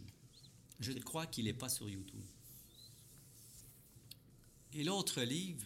[0.80, 2.26] Je crois qu'il n'est pas sur YouTube.
[4.74, 5.66] Et l'autre livre,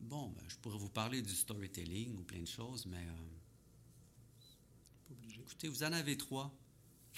[0.00, 3.28] bon, ben, je pourrais vous parler du storytelling ou plein de choses, mais euh,
[5.08, 5.40] Pas obligé.
[5.40, 6.52] écoutez, vous en avez trois.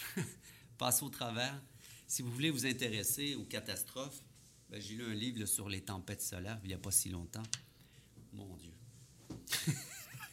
[0.78, 1.60] Passez au travers.
[2.06, 4.22] Si vous voulez vous intéresser aux catastrophes,
[4.70, 7.08] ben, j'ai lu un livre là, sur les tempêtes solaires il n'y a pas si
[7.08, 7.42] longtemps.
[8.32, 8.72] Mon Dieu.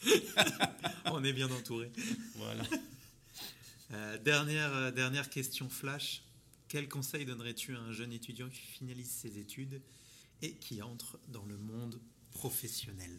[1.05, 1.91] On est bien entouré.
[2.35, 2.63] Voilà.
[3.91, 6.23] Euh, dernière, euh, dernière question flash.
[6.67, 9.81] Quel conseil donnerais-tu à un jeune étudiant qui finalise ses études
[10.41, 11.99] et qui entre dans le monde
[12.31, 13.11] professionnel?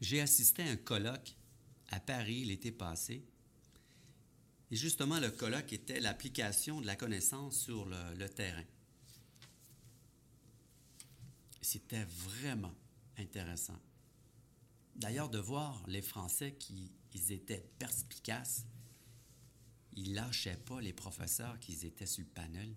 [0.00, 1.36] J'ai assisté à un colloque
[1.90, 3.22] à Paris l'été passé.
[4.70, 8.64] Et justement, le colloque était l'application de la connaissance sur le, le terrain.
[11.60, 12.74] C'était vraiment
[13.18, 13.78] intéressant.
[14.94, 18.66] D'ailleurs, de voir les Français qui ils étaient perspicaces,
[19.94, 22.74] ils lâchaient pas les professeurs qui étaient sur le panel.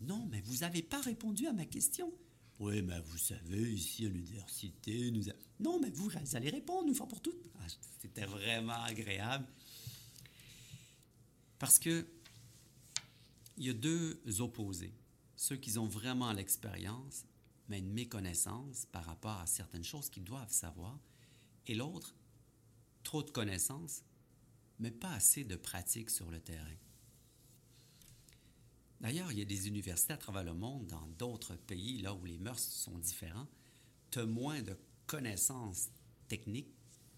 [0.00, 2.12] Non, mais vous n'avez pas répondu à ma question.
[2.58, 5.28] Oui, mais vous savez, ici à l'université, nous...
[5.28, 7.50] a- Non, mais vous, vous allez répondre une fois pour toutes.
[7.58, 7.66] Ah,
[8.00, 9.46] C'était vraiment agréable.
[11.58, 12.06] Parce que
[13.58, 14.92] il y a deux opposés.
[15.36, 17.24] Ceux qui ont vraiment l'expérience,
[17.68, 20.98] mais une méconnaissance par rapport à certaines choses qu'ils doivent savoir.
[21.66, 22.14] Et l'autre,
[23.02, 24.02] trop de connaissances,
[24.78, 26.76] mais pas assez de pratique sur le terrain.
[29.00, 32.24] D'ailleurs, il y a des universités à travers le monde, dans d'autres pays, là où
[32.24, 33.48] les mœurs sont différents,
[34.10, 34.76] tu moins de
[35.06, 35.88] connaissances
[36.28, 36.72] techniques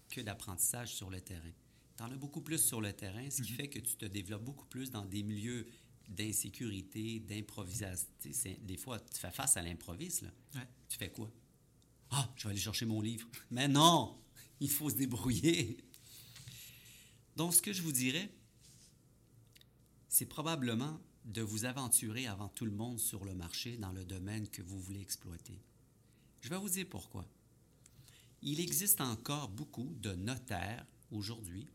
[0.09, 1.51] que d'apprentissage sur le terrain.
[1.99, 4.45] Tu en as beaucoup plus sur le terrain, ce qui fait que tu te développes
[4.45, 5.67] beaucoup plus dans des milieux
[6.07, 8.07] d'insécurité, d'improvisation.
[8.61, 10.23] Des fois, tu fais face à l'improviste.
[10.55, 10.65] Ouais.
[10.87, 11.29] Tu fais quoi?
[12.11, 13.27] Ah, je vais aller chercher mon livre.
[13.51, 14.17] Mais non,
[14.61, 15.75] il faut se débrouiller.
[17.35, 18.31] Donc, ce que je vous dirais,
[20.07, 24.47] c'est probablement de vous aventurer avant tout le monde sur le marché dans le domaine
[24.47, 25.59] que vous voulez exploiter.
[26.39, 27.27] Je vais vous dire pourquoi.
[28.41, 31.67] Il existe encore beaucoup de notaires aujourd'hui.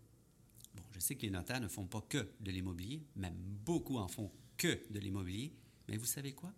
[0.74, 4.08] Bon, je sais que les notaires ne font pas que de l'immobilier, même beaucoup en
[4.08, 5.54] font que de l'immobilier,
[5.88, 6.52] mais vous savez quoi?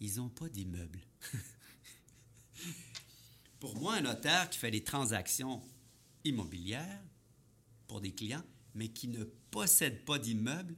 [0.00, 1.00] Ils n'ont pas d'immeuble.
[3.60, 5.62] Pour moi, un notaire qui fait des transactions
[6.24, 7.02] immobilières
[7.86, 8.44] pour des clients,
[8.74, 10.76] mais qui ne possède pas d'immeuble,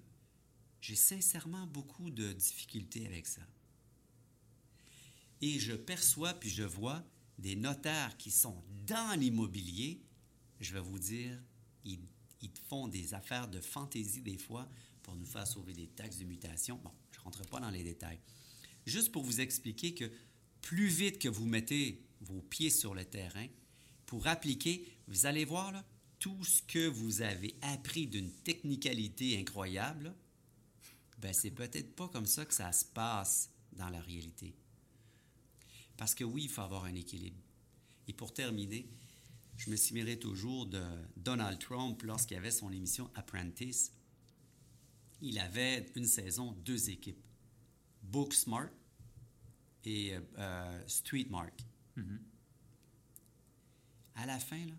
[0.80, 3.42] j'ai sincèrement beaucoup de difficultés avec ça.
[5.40, 7.04] Et je perçois puis je vois
[7.38, 10.00] des notaires qui sont dans l'immobilier,
[10.60, 11.42] je vais vous dire,
[11.84, 12.00] ils,
[12.42, 14.68] ils font des affaires de fantaisie des fois
[15.02, 16.80] pour nous faire sauver des taxes de mutation.
[16.82, 18.20] Bon, je ne rentre pas dans les détails.
[18.86, 20.10] Juste pour vous expliquer que
[20.60, 23.46] plus vite que vous mettez vos pieds sur le terrain,
[24.06, 25.84] pour appliquer, vous allez voir
[26.18, 30.14] tout ce que vous avez appris d'une technicalité incroyable,
[31.18, 34.54] ben c'est peut-être pas comme ça que ça se passe dans la réalité.
[35.96, 37.40] Parce que oui, il faut avoir un équilibre.
[38.08, 38.88] Et pour terminer,
[39.56, 40.82] je me souviendrai toujours de
[41.16, 43.92] Donald Trump lorsqu'il avait son émission Apprentice.
[45.20, 47.22] Il avait une saison, deux équipes.
[48.02, 48.68] Booksmart
[49.84, 51.64] et euh, Streetmark.
[51.96, 52.20] Mhm.
[54.16, 54.74] À la fin, là,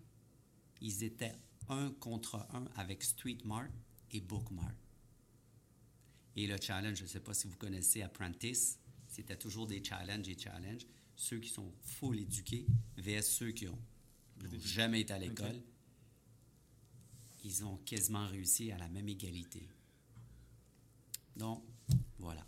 [0.80, 1.34] ils étaient
[1.68, 3.70] un contre un avec Streetmark
[4.12, 4.74] et Bookmark.
[6.36, 10.28] Et le challenge, je ne sais pas si vous connaissez Apprentice, c'était toujours des challenges
[10.28, 10.86] et challenges.
[11.16, 12.66] Ceux qui sont full éduqués
[12.96, 13.78] vs ceux qui ont,
[14.42, 15.60] n'ont jamais été à l'école.
[17.44, 19.68] Ils ont quasiment réussi à la même égalité.
[21.36, 21.64] Donc,
[22.18, 22.44] voilà.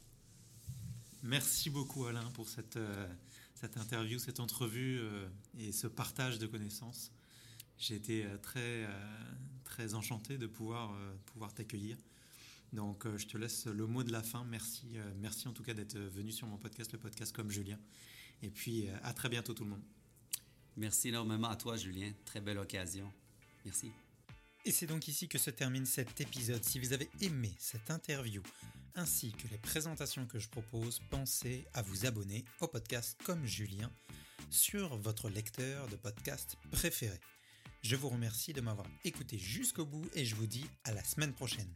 [1.23, 3.07] Merci beaucoup Alain pour cette, euh,
[3.55, 5.29] cette interview, cette entrevue euh,
[5.59, 7.13] et ce partage de connaissances.
[7.79, 8.89] J'ai été euh, très,
[9.65, 11.97] très enchanté de pouvoir, pouvoir t'accueillir.
[12.73, 14.45] Donc je te laisse le mot de la fin.
[14.45, 17.79] Merci, merci en tout cas d'être venu sur mon podcast, le podcast comme Julien.
[18.43, 19.83] Et puis à très bientôt tout le monde.
[20.77, 22.13] Merci énormément à toi, Julien.
[22.25, 23.11] Très belle occasion.
[23.65, 23.93] Merci.
[24.65, 26.63] Et c'est donc ici que se termine cet épisode.
[26.65, 28.43] Si vous avez aimé cette interview
[28.95, 33.91] ainsi que les présentations que je propose, pensez à vous abonner au podcast comme Julien
[34.51, 37.19] sur votre lecteur de podcast préféré.
[37.83, 41.33] Je vous remercie de m'avoir écouté jusqu'au bout et je vous dis à la semaine
[41.33, 41.75] prochaine.